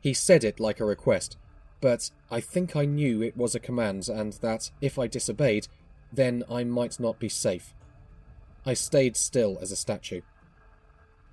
He 0.00 0.12
said 0.12 0.44
it 0.44 0.60
like 0.60 0.80
a 0.80 0.84
request, 0.84 1.36
but 1.80 2.10
I 2.30 2.40
think 2.40 2.76
I 2.76 2.84
knew 2.84 3.22
it 3.22 3.36
was 3.36 3.54
a 3.54 3.60
command 3.60 4.08
and 4.08 4.32
that 4.34 4.70
if 4.80 4.98
I 4.98 5.06
disobeyed, 5.06 5.68
then 6.12 6.44
I 6.50 6.64
might 6.64 7.00
not 7.00 7.18
be 7.18 7.28
safe. 7.28 7.74
I 8.66 8.74
stayed 8.74 9.16
still 9.16 9.58
as 9.60 9.72
a 9.72 9.76
statue. 9.76 10.22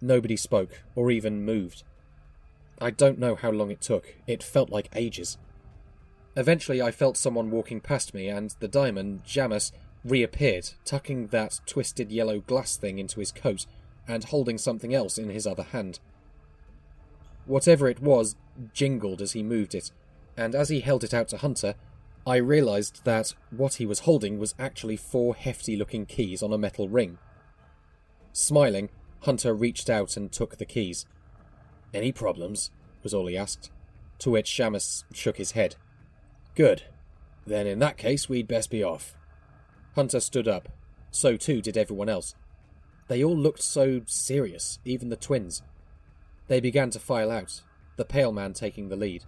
Nobody 0.01 0.35
spoke, 0.35 0.81
or 0.95 1.11
even 1.11 1.45
moved. 1.45 1.83
I 2.79 2.89
don't 2.89 3.19
know 3.19 3.35
how 3.35 3.51
long 3.51 3.69
it 3.69 3.81
took. 3.81 4.15
It 4.25 4.41
felt 4.41 4.71
like 4.71 4.89
ages. 4.95 5.37
Eventually, 6.35 6.81
I 6.81 6.91
felt 6.91 7.17
someone 7.17 7.51
walking 7.51 7.79
past 7.79 8.13
me, 8.13 8.27
and 8.27 8.55
the 8.59 8.67
diamond, 8.67 9.23
Jamus, 9.23 9.71
reappeared, 10.03 10.71
tucking 10.85 11.27
that 11.27 11.59
twisted 11.65 12.11
yellow 12.11 12.39
glass 12.39 12.75
thing 12.75 12.99
into 12.99 13.19
his 13.19 13.31
coat 13.31 13.65
and 14.07 14.25
holding 14.25 14.57
something 14.57 14.93
else 14.93 15.17
in 15.17 15.29
his 15.29 15.45
other 15.45 15.63
hand. 15.63 15.99
Whatever 17.45 17.87
it 17.87 18.01
was 18.01 18.35
jingled 18.73 19.21
as 19.21 19.33
he 19.33 19.43
moved 19.43 19.75
it, 19.75 19.91
and 20.35 20.55
as 20.55 20.69
he 20.69 20.79
held 20.79 21.03
it 21.03 21.13
out 21.13 21.27
to 21.29 21.37
Hunter, 21.37 21.75
I 22.25 22.37
realised 22.37 23.03
that 23.03 23.33
what 23.49 23.75
he 23.75 23.85
was 23.85 23.99
holding 23.99 24.37
was 24.37 24.55
actually 24.59 24.97
four 24.97 25.35
hefty 25.35 25.75
looking 25.75 26.05
keys 26.05 26.43
on 26.43 26.53
a 26.53 26.57
metal 26.57 26.87
ring. 26.87 27.17
Smiling, 28.31 28.89
Hunter 29.21 29.53
reached 29.53 29.89
out 29.89 30.17
and 30.17 30.31
took 30.31 30.57
the 30.57 30.65
keys. 30.65 31.05
Any 31.93 32.11
problems? 32.11 32.71
was 33.03 33.13
all 33.13 33.27
he 33.27 33.37
asked, 33.37 33.71
to 34.19 34.29
which 34.29 34.51
Jamus 34.51 35.03
shook 35.13 35.37
his 35.37 35.51
head. 35.51 35.75
Good. 36.55 36.83
Then 37.45 37.65
in 37.65 37.79
that 37.79 37.97
case, 37.97 38.29
we'd 38.29 38.47
best 38.47 38.69
be 38.69 38.83
off. 38.83 39.15
Hunter 39.95 40.19
stood 40.19 40.47
up. 40.47 40.69
So 41.11 41.35
too 41.35 41.61
did 41.61 41.77
everyone 41.77 42.09
else. 42.09 42.35
They 43.07 43.23
all 43.23 43.35
looked 43.35 43.61
so 43.61 44.01
serious, 44.05 44.79
even 44.85 45.09
the 45.09 45.17
twins. 45.17 45.61
They 46.47 46.61
began 46.61 46.89
to 46.91 46.99
file 46.99 47.29
out, 47.29 47.61
the 47.97 48.05
pale 48.05 48.31
man 48.31 48.53
taking 48.53 48.87
the 48.87 48.95
lead. 48.95 49.25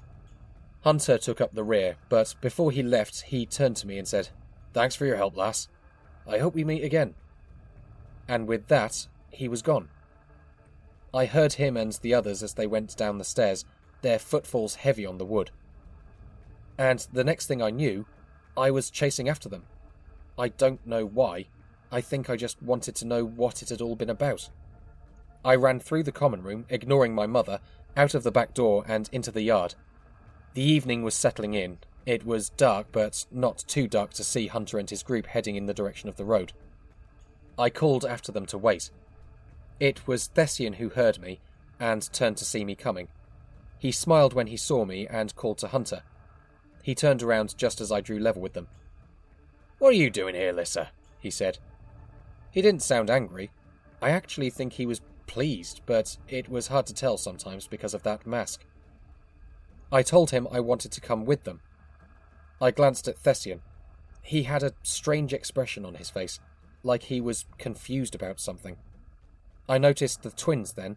Hunter 0.82 1.18
took 1.18 1.42
up 1.42 1.54
the 1.54 1.64
rear, 1.64 1.96
but 2.10 2.36
before 2.42 2.72
he 2.72 2.84
left, 2.84 3.24
he 3.24 3.46
turned 3.46 3.76
to 3.78 3.88
me 3.88 3.98
and 3.98 4.08
said, 4.08 4.30
Thanks 4.74 4.96
for 4.96 5.06
your 5.06 5.18
help, 5.18 5.36
lass. 5.38 5.68
I 6.28 6.38
hope 6.38 6.56
we 6.56 6.64
meet 6.64 6.84
again. 6.84 7.14
And 8.28 8.48
with 8.48 8.68
that, 8.68 9.08
he 9.30 9.48
was 9.48 9.62
gone. 9.62 9.90
I 11.14 11.26
heard 11.26 11.54
him 11.54 11.78
and 11.78 11.94
the 12.02 12.14
others 12.14 12.42
as 12.42 12.54
they 12.54 12.68
went 12.68 12.98
down 12.98 13.18
the 13.18 13.24
stairs, 13.24 13.66
their 14.02 14.20
footfalls 14.20 14.76
heavy 14.76 15.06
on 15.06 15.18
the 15.18 15.26
wood. 15.26 15.52
And 16.78 17.06
the 17.14 17.24
next 17.24 17.48
thing 17.48 17.62
I 17.62 17.70
knew, 17.70 18.06
I 18.58 18.72
was 18.72 18.90
chasing 18.90 19.30
after 19.30 19.48
them. 19.48 19.64
I 20.38 20.50
don't 20.50 20.86
know 20.86 21.06
why. 21.06 21.46
I 21.92 22.02
think 22.02 22.30
I 22.30 22.36
just 22.36 22.62
wanted 22.62 22.96
to 22.96 23.06
know 23.06 23.24
what 23.24 23.62
it 23.62 23.70
had 23.70 23.82
all 23.82 23.96
been 23.96 24.10
about. 24.10 24.50
I 25.46 25.56
ran 25.56 25.80
through 25.80 26.04
the 26.04 26.12
common 26.12 26.42
room, 26.42 26.66
ignoring 26.70 27.14
my 27.14 27.28
mother, 27.28 27.60
out 27.96 28.16
of 28.16 28.24
the 28.24 28.32
back 28.32 28.54
door 28.54 28.84
and 28.88 29.10
into 29.12 29.32
the 29.32 29.42
yard. 29.44 29.76
The 30.54 30.64
evening 30.64 31.04
was 31.04 31.16
settling 31.16 31.54
in. 31.54 31.80
It 32.06 32.26
was 32.26 32.50
dark, 32.50 32.88
but 32.92 33.26
not 33.32 33.64
too 33.68 33.88
dark 33.88 34.14
to 34.14 34.24
see 34.24 34.48
Hunter 34.48 34.78
and 34.80 34.90
his 34.90 35.04
group 35.04 35.28
heading 35.28 35.56
in 35.56 35.68
the 35.68 35.74
direction 35.74 36.10
of 36.10 36.16
the 36.16 36.26
road. 36.26 36.54
I 37.58 37.70
called 37.70 38.06
after 38.06 38.32
them 38.32 38.46
to 38.48 38.58
wait. 38.58 38.90
It 39.80 40.08
was 40.08 40.28
Thessian 40.28 40.74
who 40.74 40.90
heard 40.90 41.20
me 41.20 41.40
and 41.80 42.12
turned 42.14 42.38
to 42.38 42.46
see 42.46 42.66
me 42.66 42.76
coming. 42.76 43.08
He 43.78 43.92
smiled 43.92 44.34
when 44.34 44.48
he 44.48 44.58
saw 44.58 44.86
me 44.86 45.08
and 45.08 45.36
called 45.36 45.58
to 45.60 45.68
Hunter. 45.68 46.04
He 46.82 46.96
turned 46.96 47.22
around 47.22 47.58
just 47.58 47.82
as 47.82 47.92
I 47.92 48.02
drew 48.02 48.18
level 48.18 48.42
with 48.42 48.54
them. 48.54 48.68
What 49.84 49.90
are 49.90 49.98
you 49.98 50.10
doing 50.10 50.34
here, 50.34 50.54
Lissa? 50.54 50.92
he 51.20 51.30
said. 51.30 51.58
He 52.52 52.62
didn't 52.62 52.84
sound 52.84 53.10
angry. 53.10 53.52
I 54.02 54.12
actually 54.12 54.50
think 54.50 54.72
he 54.72 54.86
was 54.86 55.02
pleased, 55.28 55.82
but 55.86 56.16
it 56.30 56.48
was 56.48 56.68
hard 56.68 56.86
to 56.86 56.94
tell 56.94 57.18
sometimes 57.18 57.68
because 57.68 57.94
of 57.94 58.04
that 58.04 58.26
mask. 58.26 58.64
I 59.92 60.02
told 60.02 60.32
him 60.32 60.48
I 60.50 60.62
wanted 60.62 60.94
to 60.94 61.02
come 61.02 61.26
with 61.26 61.44
them. 61.44 61.60
I 62.62 62.72
glanced 62.72 63.10
at 63.10 63.18
Thessian. 63.18 63.60
He 64.22 64.44
had 64.44 64.64
a 64.64 64.72
strange 64.84 65.34
expression 65.34 65.84
on 65.84 65.96
his 65.96 66.10
face, 66.10 66.40
like 66.82 67.04
he 67.04 67.20
was 67.20 67.46
confused 67.58 68.16
about 68.16 68.40
something. 68.40 68.78
I 69.68 69.80
noticed 69.80 70.24
the 70.24 70.32
twins 70.32 70.72
then. 70.72 70.96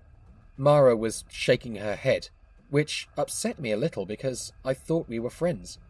Mara 0.57 0.95
was 0.95 1.25
shaking 1.29 1.75
her 1.75 1.97
head, 1.97 2.29
which 2.71 3.09
upset 3.19 3.59
me 3.59 3.73
a 3.73 3.77
little 3.77 4.07
because 4.07 4.53
I 4.65 4.75
thought 4.75 5.09
we 5.09 5.19
were 5.19 5.29
friends. 5.29 5.81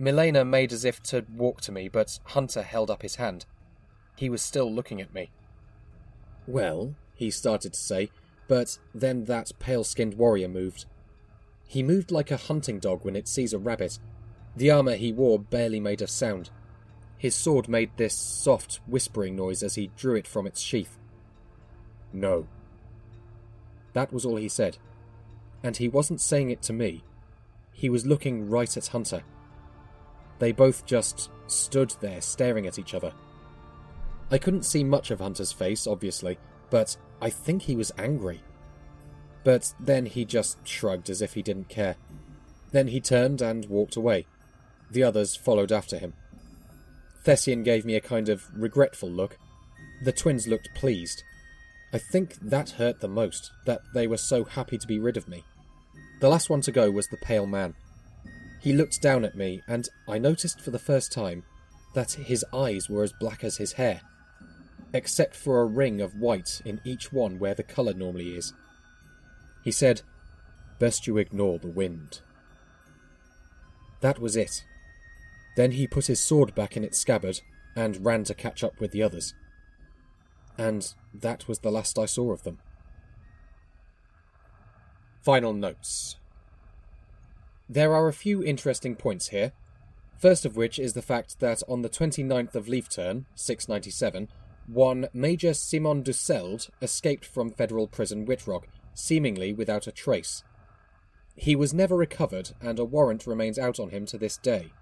Milena 0.00 0.46
made 0.46 0.72
as 0.72 0.86
if 0.86 1.02
to 1.04 1.26
walk 1.36 1.60
to 1.60 1.72
me, 1.72 1.86
but 1.86 2.18
Hunter 2.24 2.62
held 2.62 2.90
up 2.90 3.02
his 3.02 3.16
hand. 3.16 3.44
He 4.16 4.30
was 4.30 4.40
still 4.40 4.72
looking 4.72 4.98
at 4.98 5.12
me. 5.12 5.30
Well, 6.46 6.94
he 7.14 7.30
started 7.30 7.74
to 7.74 7.78
say, 7.78 8.10
but 8.48 8.78
then 8.94 9.26
that 9.26 9.52
pale 9.58 9.84
skinned 9.84 10.14
warrior 10.14 10.48
moved. 10.48 10.86
He 11.68 11.82
moved 11.82 12.10
like 12.10 12.30
a 12.30 12.38
hunting 12.38 12.78
dog 12.78 13.04
when 13.04 13.14
it 13.14 13.28
sees 13.28 13.52
a 13.52 13.58
rabbit. 13.58 13.98
The 14.56 14.70
armour 14.70 14.94
he 14.96 15.12
wore 15.12 15.38
barely 15.38 15.80
made 15.80 16.00
a 16.00 16.06
sound. 16.06 16.48
His 17.18 17.34
sword 17.34 17.68
made 17.68 17.90
this 17.98 18.14
soft, 18.14 18.80
whispering 18.86 19.36
noise 19.36 19.62
as 19.62 19.74
he 19.74 19.90
drew 19.98 20.14
it 20.14 20.26
from 20.26 20.46
its 20.46 20.62
sheath. 20.62 20.96
No. 22.10 22.46
That 23.92 24.14
was 24.14 24.24
all 24.24 24.36
he 24.36 24.48
said. 24.48 24.78
And 25.62 25.76
he 25.76 25.88
wasn't 25.88 26.22
saying 26.22 26.50
it 26.50 26.62
to 26.62 26.72
me. 26.72 27.04
He 27.74 27.90
was 27.90 28.06
looking 28.06 28.48
right 28.48 28.74
at 28.78 28.86
Hunter. 28.86 29.24
They 30.40 30.50
both 30.50 30.84
just 30.86 31.30
stood 31.46 31.94
there 32.00 32.20
staring 32.20 32.66
at 32.66 32.78
each 32.78 32.94
other. 32.94 33.12
I 34.30 34.38
couldn't 34.38 34.64
see 34.64 34.82
much 34.82 35.10
of 35.10 35.20
Hunter's 35.20 35.52
face, 35.52 35.86
obviously, 35.86 36.38
but 36.70 36.96
I 37.20 37.30
think 37.30 37.62
he 37.62 37.76
was 37.76 37.92
angry. 37.98 38.40
But 39.44 39.72
then 39.78 40.06
he 40.06 40.24
just 40.24 40.66
shrugged 40.66 41.10
as 41.10 41.22
if 41.22 41.34
he 41.34 41.42
didn't 41.42 41.68
care. 41.68 41.96
Then 42.72 42.88
he 42.88 43.00
turned 43.00 43.42
and 43.42 43.66
walked 43.66 43.96
away. 43.96 44.26
The 44.90 45.02
others 45.02 45.36
followed 45.36 45.72
after 45.72 45.98
him. 45.98 46.14
Thessian 47.24 47.62
gave 47.62 47.84
me 47.84 47.94
a 47.96 48.00
kind 48.00 48.28
of 48.28 48.44
regretful 48.54 49.10
look. 49.10 49.36
The 50.02 50.12
twins 50.12 50.48
looked 50.48 50.70
pleased. 50.74 51.22
I 51.92 51.98
think 51.98 52.34
that 52.40 52.70
hurt 52.70 53.00
the 53.00 53.08
most, 53.08 53.50
that 53.66 53.80
they 53.92 54.06
were 54.06 54.16
so 54.16 54.44
happy 54.44 54.78
to 54.78 54.86
be 54.86 54.98
rid 54.98 55.16
of 55.16 55.28
me. 55.28 55.44
The 56.20 56.28
last 56.28 56.48
one 56.48 56.60
to 56.62 56.72
go 56.72 56.90
was 56.90 57.08
the 57.08 57.16
pale 57.18 57.46
man. 57.46 57.74
He 58.60 58.74
looked 58.74 59.00
down 59.00 59.24
at 59.24 59.36
me, 59.36 59.62
and 59.66 59.88
I 60.06 60.18
noticed 60.18 60.60
for 60.60 60.70
the 60.70 60.78
first 60.78 61.12
time 61.12 61.44
that 61.94 62.12
his 62.12 62.44
eyes 62.52 62.88
were 62.88 63.02
as 63.02 63.12
black 63.12 63.42
as 63.42 63.56
his 63.56 63.72
hair, 63.72 64.02
except 64.92 65.34
for 65.34 65.60
a 65.60 65.66
ring 65.66 66.00
of 66.00 66.14
white 66.14 66.60
in 66.64 66.80
each 66.84 67.12
one 67.12 67.38
where 67.38 67.54
the 67.54 67.62
colour 67.62 67.94
normally 67.94 68.36
is. 68.36 68.52
He 69.64 69.72
said, 69.72 70.02
Best 70.78 71.06
you 71.06 71.16
ignore 71.18 71.58
the 71.58 71.68
wind. 71.68 72.20
That 74.00 74.18
was 74.18 74.36
it. 74.36 74.64
Then 75.56 75.72
he 75.72 75.86
put 75.86 76.06
his 76.06 76.20
sword 76.20 76.54
back 76.54 76.76
in 76.76 76.84
its 76.84 76.98
scabbard 76.98 77.40
and 77.74 78.04
ran 78.04 78.24
to 78.24 78.34
catch 78.34 78.62
up 78.62 78.78
with 78.80 78.92
the 78.92 79.02
others. 79.02 79.34
And 80.56 80.92
that 81.14 81.48
was 81.48 81.60
the 81.60 81.70
last 81.70 81.98
I 81.98 82.06
saw 82.06 82.32
of 82.32 82.42
them. 82.42 82.58
Final 85.22 85.52
notes. 85.52 86.16
There 87.72 87.94
are 87.94 88.08
a 88.08 88.12
few 88.12 88.42
interesting 88.42 88.96
points 88.96 89.28
here. 89.28 89.52
First 90.18 90.44
of 90.44 90.56
which 90.56 90.76
is 90.76 90.94
the 90.94 91.02
fact 91.02 91.38
that 91.38 91.62
on 91.68 91.82
the 91.82 91.88
29th 91.88 92.56
of 92.56 92.66
Leaf 92.66 92.88
Turn, 92.88 93.26
697, 93.36 94.28
one 94.66 95.06
Major 95.12 95.54
Simon 95.54 96.02
Dusseld 96.02 96.68
escaped 96.82 97.24
from 97.24 97.52
federal 97.52 97.86
prison 97.86 98.26
Whitrock 98.26 98.64
seemingly 98.92 99.52
without 99.52 99.86
a 99.86 99.92
trace. 99.92 100.42
He 101.36 101.54
was 101.54 101.72
never 101.72 101.96
recovered, 101.96 102.50
and 102.60 102.80
a 102.80 102.84
warrant 102.84 103.24
remains 103.24 103.56
out 103.56 103.78
on 103.78 103.90
him 103.90 104.04
to 104.06 104.18
this 104.18 104.36
day. 104.36 104.72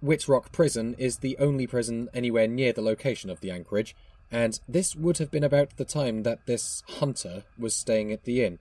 Whitrock 0.00 0.52
Prison 0.52 0.94
is 0.98 1.18
the 1.18 1.36
only 1.38 1.66
prison 1.66 2.08
anywhere 2.14 2.46
near 2.46 2.72
the 2.72 2.82
location 2.82 3.30
of 3.30 3.40
the 3.40 3.50
anchorage, 3.50 3.96
and 4.30 4.60
this 4.68 4.94
would 4.94 5.18
have 5.18 5.32
been 5.32 5.42
about 5.42 5.76
the 5.76 5.84
time 5.84 6.22
that 6.22 6.46
this 6.46 6.84
hunter 6.86 7.42
was 7.58 7.74
staying 7.74 8.12
at 8.12 8.22
the 8.22 8.44
inn. 8.44 8.60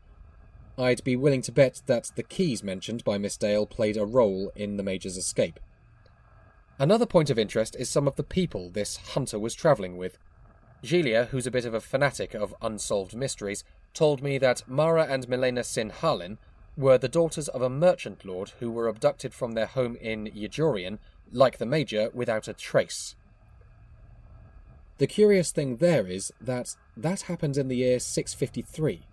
I'd 0.82 1.04
be 1.04 1.16
willing 1.16 1.44
to 1.44 1.52
bet 1.52 1.84
that 1.86 2.12
the 2.16 2.24
keys 2.24 2.64
mentioned 2.64 3.04
by 3.04 3.20
Miss 3.20 3.38
Dayle 3.38 3.68
played 3.68 3.98
a 3.98 4.06
role 4.06 4.52
in 4.56 4.78
the 4.78 4.84
Major's 4.84 5.16
escape. 5.16 5.60
Another 6.80 7.06
point 7.06 7.30
of 7.30 7.38
interest 7.38 7.76
is 7.78 7.88
some 7.88 8.08
of 8.08 8.16
the 8.16 8.24
people 8.24 8.72
this 8.72 8.98
hunter 9.14 9.38
was 9.38 9.54
travelling 9.54 9.96
with. 9.96 10.18
Gilia, 10.82 11.26
who's 11.26 11.46
a 11.46 11.52
bit 11.52 11.66
of 11.66 11.76
a 11.76 11.82
fanatic 11.82 12.34
of 12.34 12.56
unsolved 12.64 13.16
mysteries, 13.16 13.64
told 13.94 14.24
me 14.24 14.40
that 14.40 14.68
Mara 14.68 15.06
and 15.06 15.30
Milena 15.30 15.62
Sinhalin 15.62 16.40
were 16.76 16.98
the 16.98 17.08
daughters 17.08 17.48
of 17.50 17.62
a 17.62 17.70
merchant 17.70 18.26
lord 18.26 18.54
who 18.60 18.72
were 18.72 18.88
abducted 18.88 19.36
from 19.36 19.52
their 19.52 19.68
home 19.68 19.96
in 19.98 20.32
Yajorian, 20.36 20.98
like 21.32 21.60
the 21.60 21.68
Major, 21.68 22.10
without 22.12 22.48
a 22.48 22.54
trace. 22.54 23.16
The 24.98 25.06
curious 25.06 25.52
thing 25.52 25.76
there 25.76 26.08
is 26.08 26.34
that 26.42 26.76
that 26.98 27.22
happened 27.22 27.58
in 27.58 27.68
the 27.68 27.78
year 27.78 28.00
653. 28.00 29.06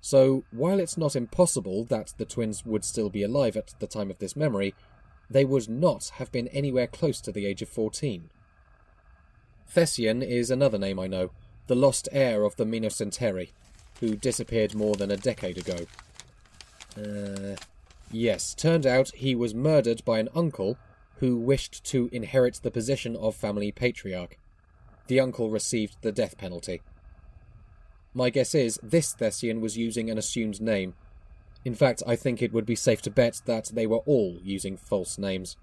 So, 0.00 0.44
while 0.50 0.80
it's 0.80 0.96
not 0.96 1.14
impossible 1.14 1.84
that 1.84 2.14
the 2.16 2.24
twins 2.24 2.64
would 2.64 2.84
still 2.84 3.10
be 3.10 3.22
alive 3.22 3.56
at 3.56 3.74
the 3.78 3.86
time 3.86 4.10
of 4.10 4.18
this 4.18 4.34
memory, 4.34 4.74
they 5.28 5.44
would 5.44 5.68
not 5.68 6.12
have 6.14 6.32
been 6.32 6.48
anywhere 6.48 6.86
close 6.86 7.20
to 7.20 7.32
the 7.32 7.46
age 7.46 7.62
of 7.62 7.68
14. 7.68 8.30
Thessian 9.68 10.22
is 10.22 10.50
another 10.50 10.78
name 10.78 10.98
I 10.98 11.06
know, 11.06 11.30
the 11.66 11.76
lost 11.76 12.08
heir 12.10 12.44
of 12.44 12.56
the 12.56 12.64
Minocenteri, 12.64 13.50
who 14.00 14.16
disappeared 14.16 14.74
more 14.74 14.96
than 14.96 15.10
a 15.10 15.16
decade 15.16 15.58
ago. 15.58 15.86
Uh, 16.96 17.56
yes, 18.10 18.54
turned 18.54 18.86
out 18.86 19.14
he 19.14 19.34
was 19.34 19.54
murdered 19.54 20.04
by 20.04 20.18
an 20.18 20.28
uncle 20.34 20.78
who 21.18 21.36
wished 21.36 21.84
to 21.84 22.08
inherit 22.10 22.60
the 22.62 22.70
position 22.70 23.14
of 23.14 23.36
family 23.36 23.70
patriarch. 23.70 24.38
The 25.06 25.20
uncle 25.20 25.50
received 25.50 25.98
the 26.00 26.12
death 26.12 26.38
penalty. 26.38 26.82
My 28.12 28.30
guess 28.30 28.54
is 28.54 28.80
this 28.82 29.14
Thessian 29.14 29.60
was 29.60 29.78
using 29.78 30.10
an 30.10 30.18
assumed 30.18 30.60
name. 30.60 30.94
In 31.64 31.74
fact, 31.74 32.02
I 32.06 32.16
think 32.16 32.42
it 32.42 32.52
would 32.52 32.66
be 32.66 32.74
safe 32.74 33.02
to 33.02 33.10
bet 33.10 33.42
that 33.44 33.70
they 33.72 33.86
were 33.86 33.98
all 33.98 34.38
using 34.42 34.76
false 34.76 35.18
names. 35.18 35.56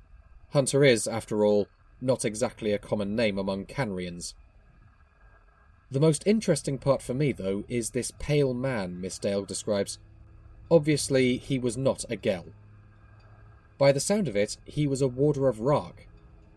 Hunter 0.51 0.83
is, 0.83 1.07
after 1.07 1.43
all, 1.43 1.67
not 1.99 2.23
exactly 2.23 2.71
a 2.71 2.77
common 2.77 3.15
name 3.15 3.37
among 3.37 3.65
Canrians. 3.65 4.33
The 5.91 5.99
most 5.99 6.23
interesting 6.25 6.77
part 6.77 7.01
for 7.01 7.13
me, 7.13 7.31
though, 7.31 7.63
is 7.67 7.89
this 7.89 8.11
pale 8.11 8.53
man 8.53 9.01
Miss 9.01 9.17
Dayle 9.19 9.45
describes. 9.45 9.99
Obviously, 10.69 11.37
he 11.37 11.57
was 11.59 11.77
not 11.77 12.05
a 12.09 12.15
Gel. 12.15 12.45
By 13.77 13.91
the 13.91 13.99
sound 13.99 14.27
of 14.27 14.35
it, 14.35 14.57
he 14.65 14.87
was 14.87 15.01
a 15.01 15.07
warder 15.07 15.47
of 15.47 15.61
Rark, 15.61 16.07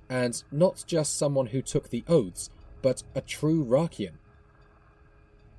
and 0.09 0.43
not 0.51 0.85
just 0.87 1.17
someone 1.17 1.47
who 1.47 1.63
took 1.63 1.91
the 1.91 2.05
oaths, 2.09 2.51
but 2.83 3.03
a 3.15 3.21
true 3.21 3.65
Rarkian. 3.65 4.19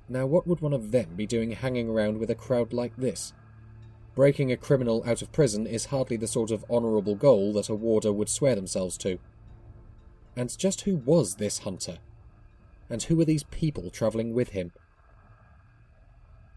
Now, 0.08 0.26
what 0.26 0.46
would 0.46 0.60
one 0.60 0.72
of 0.72 0.90
them 0.90 1.14
be 1.16 1.26
doing 1.26 1.52
hanging 1.52 1.88
around 1.88 2.18
with 2.18 2.30
a 2.30 2.34
crowd 2.34 2.72
like 2.72 2.96
this? 2.96 3.32
Breaking 4.14 4.52
a 4.52 4.56
criminal 4.56 5.02
out 5.06 5.22
of 5.22 5.32
prison 5.32 5.66
is 5.66 5.86
hardly 5.86 6.16
the 6.16 6.26
sort 6.26 6.50
of 6.50 6.64
honourable 6.70 7.14
goal 7.14 7.52
that 7.54 7.70
a 7.70 7.74
warder 7.74 8.12
would 8.12 8.28
swear 8.28 8.54
themselves 8.54 8.98
to. 8.98 9.18
And 10.36 10.56
just 10.58 10.82
who 10.82 10.96
was 10.96 11.36
this 11.36 11.60
hunter? 11.60 11.98
And 12.90 13.02
who 13.02 13.16
were 13.16 13.24
these 13.24 13.44
people 13.44 13.88
travelling 13.90 14.34
with 14.34 14.50
him? 14.50 14.72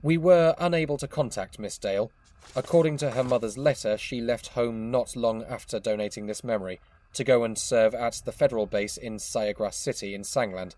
We 0.01 0.17
were 0.17 0.53
unable 0.59 0.97
to 0.97 1.07
contact 1.07 1.59
Miss 1.59 1.77
Dayle. 1.77 2.11
According 2.55 2.97
to 2.97 3.11
her 3.11 3.23
mother's 3.23 3.57
letter, 3.57 3.97
she 3.97 4.21
left 4.21 4.49
home 4.49 4.91
not 4.91 5.15
long 5.15 5.43
after 5.43 5.79
donating 5.79 6.27
this 6.27 6.43
memory 6.43 6.79
to 7.13 7.23
go 7.23 7.43
and 7.43 7.57
serve 7.57 7.95
at 7.95 8.21
the 8.25 8.31
federal 8.31 8.65
base 8.65 8.97
in 8.97 9.15
Sayagrass 9.15 9.75
City 9.75 10.13
in 10.13 10.21
Sangland. 10.21 10.75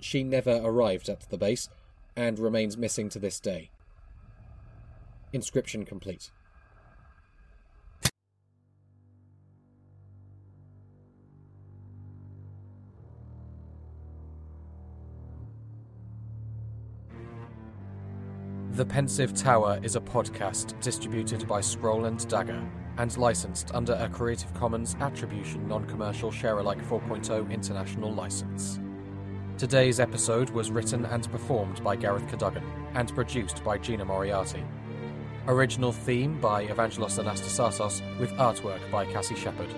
She 0.00 0.22
never 0.22 0.60
arrived 0.62 1.08
at 1.08 1.28
the 1.30 1.38
base 1.38 1.68
and 2.16 2.38
remains 2.38 2.76
missing 2.76 3.08
to 3.10 3.18
this 3.18 3.40
day. 3.40 3.70
Inscription 5.32 5.84
complete. 5.84 6.30
The 18.76 18.84
Pensive 18.84 19.32
Tower 19.32 19.80
is 19.82 19.96
a 19.96 20.00
podcast 20.00 20.78
distributed 20.82 21.48
by 21.48 21.62
Scroll 21.62 22.04
and 22.04 22.28
Dagger 22.28 22.62
and 22.98 23.16
licensed 23.16 23.74
under 23.74 23.94
a 23.94 24.06
Creative 24.06 24.52
Commons 24.52 24.96
Attribution 25.00 25.66
Non 25.66 25.86
Commercial 25.86 26.30
Sharealike 26.30 26.86
4.0 26.86 27.50
International 27.50 28.12
License. 28.12 28.78
Today's 29.58 30.00
episode 30.00 30.50
was 30.50 30.70
written 30.70 31.06
and 31.06 31.30
performed 31.32 31.82
by 31.82 31.96
Gareth 31.96 32.28
Cadogan 32.28 32.62
and 32.92 33.14
produced 33.14 33.64
by 33.64 33.78
Gina 33.78 34.04
Moriarty. 34.04 34.62
Original 35.48 35.92
theme 35.92 36.38
by 36.42 36.66
Evangelos 36.66 37.18
Anastassatos 37.18 38.02
with 38.18 38.30
artwork 38.32 38.90
by 38.90 39.06
Cassie 39.06 39.34
Shepherd. 39.34 39.74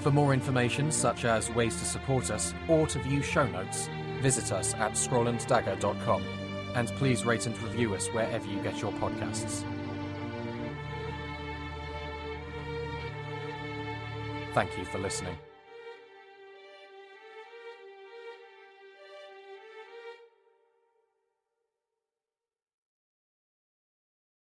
For 0.00 0.10
more 0.10 0.32
information, 0.32 0.90
such 0.90 1.26
as 1.26 1.50
ways 1.50 1.76
to 1.76 1.84
support 1.84 2.30
us 2.30 2.54
or 2.68 2.86
to 2.86 2.98
view 3.00 3.20
show 3.20 3.46
notes, 3.46 3.90
visit 4.22 4.50
us 4.50 4.72
at 4.74 4.92
scrollanddagger.com 4.92 6.22
and 6.74 6.88
please 6.92 7.26
rate 7.26 7.44
and 7.44 7.60
review 7.60 7.94
us 7.94 8.06
wherever 8.08 8.48
you 8.48 8.62
get 8.62 8.80
your 8.80 8.92
podcasts. 8.92 9.62
Thank 14.54 14.78
you 14.78 14.86
for 14.86 14.96
listening. 14.96 15.36